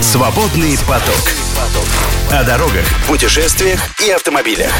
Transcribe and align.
Свободный 0.00 0.76
поток. 0.86 1.14
О 2.30 2.44
дорогах, 2.44 2.84
путешествиях 3.06 3.80
и 4.00 4.10
автомобилях. 4.10 4.72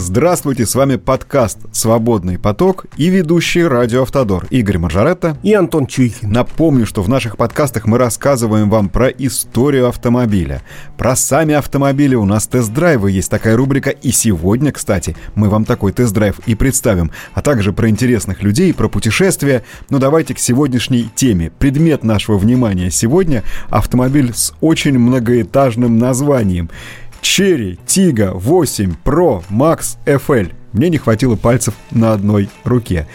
Здравствуйте, 0.00 0.64
с 0.64 0.76
вами 0.76 0.94
подкаст 0.94 1.58
«Свободный 1.72 2.38
поток» 2.38 2.86
и 2.96 3.08
ведущий 3.08 3.64
радио 3.64 4.02
«Автодор» 4.02 4.46
Игорь 4.48 4.78
Маржаретта 4.78 5.36
и 5.42 5.52
Антон 5.54 5.88
Чуйкин. 5.88 6.30
Напомню, 6.30 6.86
что 6.86 7.02
в 7.02 7.08
наших 7.08 7.36
подкастах 7.36 7.84
мы 7.84 7.98
рассказываем 7.98 8.70
вам 8.70 8.90
про 8.90 9.08
историю 9.08 9.88
автомобиля, 9.88 10.62
про 10.96 11.16
сами 11.16 11.54
автомобили. 11.54 12.14
У 12.14 12.24
нас 12.26 12.46
тест-драйвы, 12.46 13.10
есть 13.10 13.28
такая 13.28 13.56
рубрика. 13.56 13.90
И 13.90 14.12
сегодня, 14.12 14.70
кстати, 14.70 15.16
мы 15.34 15.48
вам 15.48 15.64
такой 15.64 15.90
тест-драйв 15.92 16.38
и 16.46 16.54
представим, 16.54 17.10
а 17.34 17.42
также 17.42 17.72
про 17.72 17.88
интересных 17.88 18.44
людей, 18.44 18.72
про 18.72 18.88
путешествия. 18.88 19.64
Но 19.90 19.98
давайте 19.98 20.32
к 20.32 20.38
сегодняшней 20.38 21.10
теме. 21.16 21.50
Предмет 21.58 22.04
нашего 22.04 22.38
внимания 22.38 22.92
сегодня– 22.92 23.42
автомобиль 23.68 24.32
с 24.32 24.54
очень 24.60 24.96
многоэтажным 24.96 25.98
названием– 25.98 26.70
Cherry 27.22 27.78
Tiggo 27.86 28.38
8 28.38 28.96
Pro 29.04 29.42
Max 29.50 29.96
FL. 30.06 30.52
Мне 30.72 30.90
не 30.90 30.98
хватило 30.98 31.36
пальцев 31.36 31.74
на 31.90 32.12
одной 32.12 32.48
руке. 32.64 33.06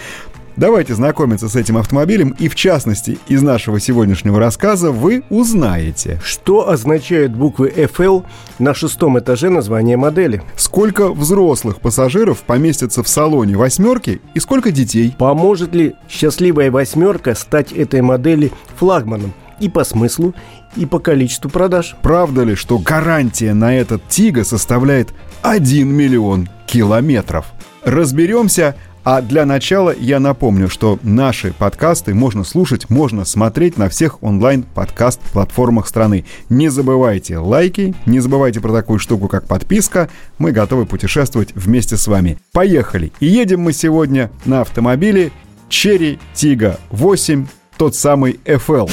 Давайте 0.55 0.93
знакомиться 0.93 1.49
с 1.49 1.55
этим 1.55 1.77
автомобилем, 1.77 2.35
и 2.37 2.47
в 2.47 2.53
частности, 2.53 3.17
из 3.27 3.41
нашего 3.41 3.79
сегодняшнего 3.79 4.39
рассказа 4.39 4.91
вы 4.91 5.23
узнаете. 5.31 6.19
Что 6.23 6.69
означают 6.69 7.31
буквы 7.31 7.69
FL 7.75 8.23
на 8.59 8.75
шестом 8.75 9.17
этаже 9.17 9.49
названия 9.49 9.97
модели? 9.97 10.43
Сколько 10.55 11.11
взрослых 11.11 11.79
пассажиров 11.79 12.43
поместятся 12.43 13.01
в 13.01 13.07
салоне 13.07 13.57
восьмерки 13.57 14.21
и 14.35 14.39
сколько 14.39 14.69
детей? 14.69 15.15
Поможет 15.17 15.73
ли 15.73 15.95
счастливая 16.07 16.69
восьмерка 16.69 17.33
стать 17.33 17.71
этой 17.71 18.01
модели 18.01 18.51
флагманом? 18.77 19.33
И 19.59 19.69
по 19.69 19.83
смыслу, 19.83 20.33
и 20.75 20.85
по 20.85 20.99
количеству 20.99 21.49
продаж. 21.49 21.95
Правда 22.01 22.43
ли, 22.43 22.55
что 22.55 22.77
гарантия 22.79 23.53
на 23.53 23.75
этот 23.75 24.07
Тига 24.07 24.43
составляет 24.43 25.13
1 25.41 25.87
миллион 25.87 26.49
километров? 26.67 27.47
Разберемся, 27.83 28.75
а 29.03 29.21
для 29.21 29.45
начала 29.45 29.93
я 29.93 30.19
напомню, 30.19 30.69
что 30.69 30.97
наши 31.03 31.51
подкасты 31.51 32.13
можно 32.13 32.45
слушать, 32.45 32.89
можно 32.89 33.25
смотреть 33.25 33.77
на 33.77 33.89
всех 33.89 34.23
онлайн-подкаст-платформах 34.23 35.87
страны. 35.87 36.25
Не 36.47 36.69
забывайте 36.69 37.37
лайки, 37.37 37.93
не 38.05 38.21
забывайте 38.21 38.61
про 38.61 38.71
такую 38.71 38.99
штуку, 38.99 39.27
как 39.27 39.45
подписка. 39.45 40.09
Мы 40.37 40.53
готовы 40.53 40.85
путешествовать 40.85 41.53
вместе 41.53 41.97
с 41.97 42.07
вами. 42.07 42.37
Поехали! 42.53 43.11
И 43.19 43.25
едем 43.25 43.59
мы 43.59 43.73
сегодня 43.73 44.31
на 44.45 44.61
автомобиле 44.61 45.31
Cherry 45.69 46.17
Tiggo 46.33 46.77
8, 46.91 47.45
тот 47.77 47.95
самый 47.95 48.39
FL. 48.45 48.89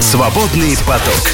Свободный 0.00 0.76
поток. 0.86 1.30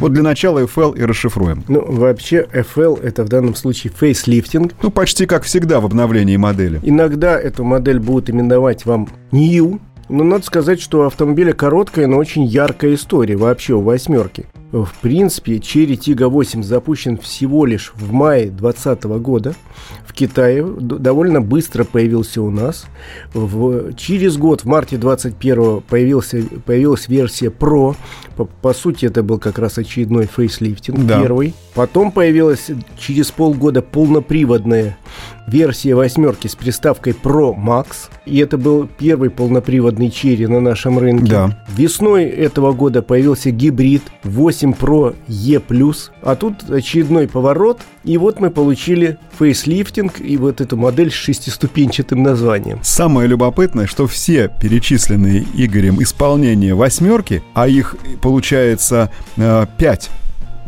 Вот 0.00 0.12
для 0.12 0.22
начала 0.22 0.60
FL 0.60 0.98
и 0.98 1.04
расшифруем. 1.04 1.62
Ну, 1.68 1.84
вообще, 1.84 2.48
FL– 2.52 3.00
это 3.02 3.22
в 3.22 3.28
данном 3.28 3.54
случае 3.54 3.92
фейслифтинг. 3.94 4.72
Ну, 4.82 4.90
почти 4.90 5.26
как 5.26 5.44
всегда 5.44 5.78
в 5.78 5.84
обновлении 5.84 6.36
модели. 6.36 6.80
Иногда 6.82 7.38
эту 7.38 7.64
модель 7.64 8.00
будут 8.00 8.30
именовать 8.30 8.84
вам 8.84 9.08
New, 9.30 9.78
но 10.10 10.24
надо 10.24 10.44
сказать, 10.44 10.80
что 10.80 11.00
у 11.00 11.02
автомобиля 11.02 11.52
короткая, 11.52 12.06
но 12.06 12.18
очень 12.18 12.44
яркая 12.44 12.94
история 12.94 13.36
вообще 13.36 13.74
у 13.74 13.80
восьмерки. 13.80 14.46
В 14.72 14.90
принципе, 15.00 15.56
Cherry 15.56 15.96
Tiggo 15.96 16.28
8 16.28 16.62
запущен 16.62 17.18
всего 17.18 17.66
лишь 17.66 17.92
в 17.96 18.12
мае 18.12 18.46
2020 18.50 19.04
года 19.20 19.54
в 20.06 20.12
Китае, 20.12 20.64
довольно 20.64 21.40
быстро 21.40 21.84
появился 21.84 22.40
у 22.40 22.50
нас. 22.50 22.86
В, 23.34 23.94
через 23.94 24.36
год, 24.36 24.62
в 24.62 24.66
марте 24.66 24.96
21 24.96 25.80
появился, 25.82 26.42
появилась 26.64 27.08
версия 27.08 27.48
Pro. 27.48 27.96
По, 28.36 28.44
по 28.44 28.72
сути, 28.72 29.06
это 29.06 29.22
был 29.22 29.38
как 29.38 29.58
раз 29.58 29.78
очередной 29.78 30.26
фейслифтинг, 30.26 31.04
да. 31.04 31.20
первый. 31.20 31.54
Потом 31.74 32.12
появилась 32.12 32.70
через 32.98 33.30
полгода 33.30 33.82
полноприводная 33.82 34.96
версия 35.50 35.94
восьмерки 35.94 36.46
с 36.46 36.54
приставкой 36.54 37.12
Pro 37.12 37.54
Max. 37.56 38.08
И 38.24 38.38
это 38.38 38.56
был 38.56 38.88
первый 38.98 39.30
полноприводный 39.30 40.10
черри 40.10 40.46
на 40.46 40.60
нашем 40.60 40.98
рынке. 40.98 41.30
Да. 41.30 41.64
Весной 41.76 42.24
этого 42.24 42.72
года 42.72 43.02
появился 43.02 43.50
гибрид 43.50 44.02
8 44.24 44.72
Pro 44.72 45.14
E+. 45.28 45.60
А 46.22 46.36
тут 46.36 46.70
очередной 46.70 47.28
поворот. 47.28 47.80
И 48.04 48.16
вот 48.16 48.40
мы 48.40 48.50
получили 48.50 49.18
фейслифтинг 49.38 50.20
и 50.20 50.36
вот 50.36 50.60
эту 50.60 50.76
модель 50.76 51.10
с 51.10 51.14
шестиступенчатым 51.14 52.22
названием. 52.22 52.78
Самое 52.82 53.28
любопытное, 53.28 53.86
что 53.86 54.06
все 54.06 54.50
перечисленные 54.60 55.44
Игорем 55.54 56.02
исполнения 56.02 56.74
восьмерки, 56.74 57.42
а 57.54 57.68
их 57.68 57.96
получается 58.22 59.10
э, 59.36 59.66
пять, 59.76 60.10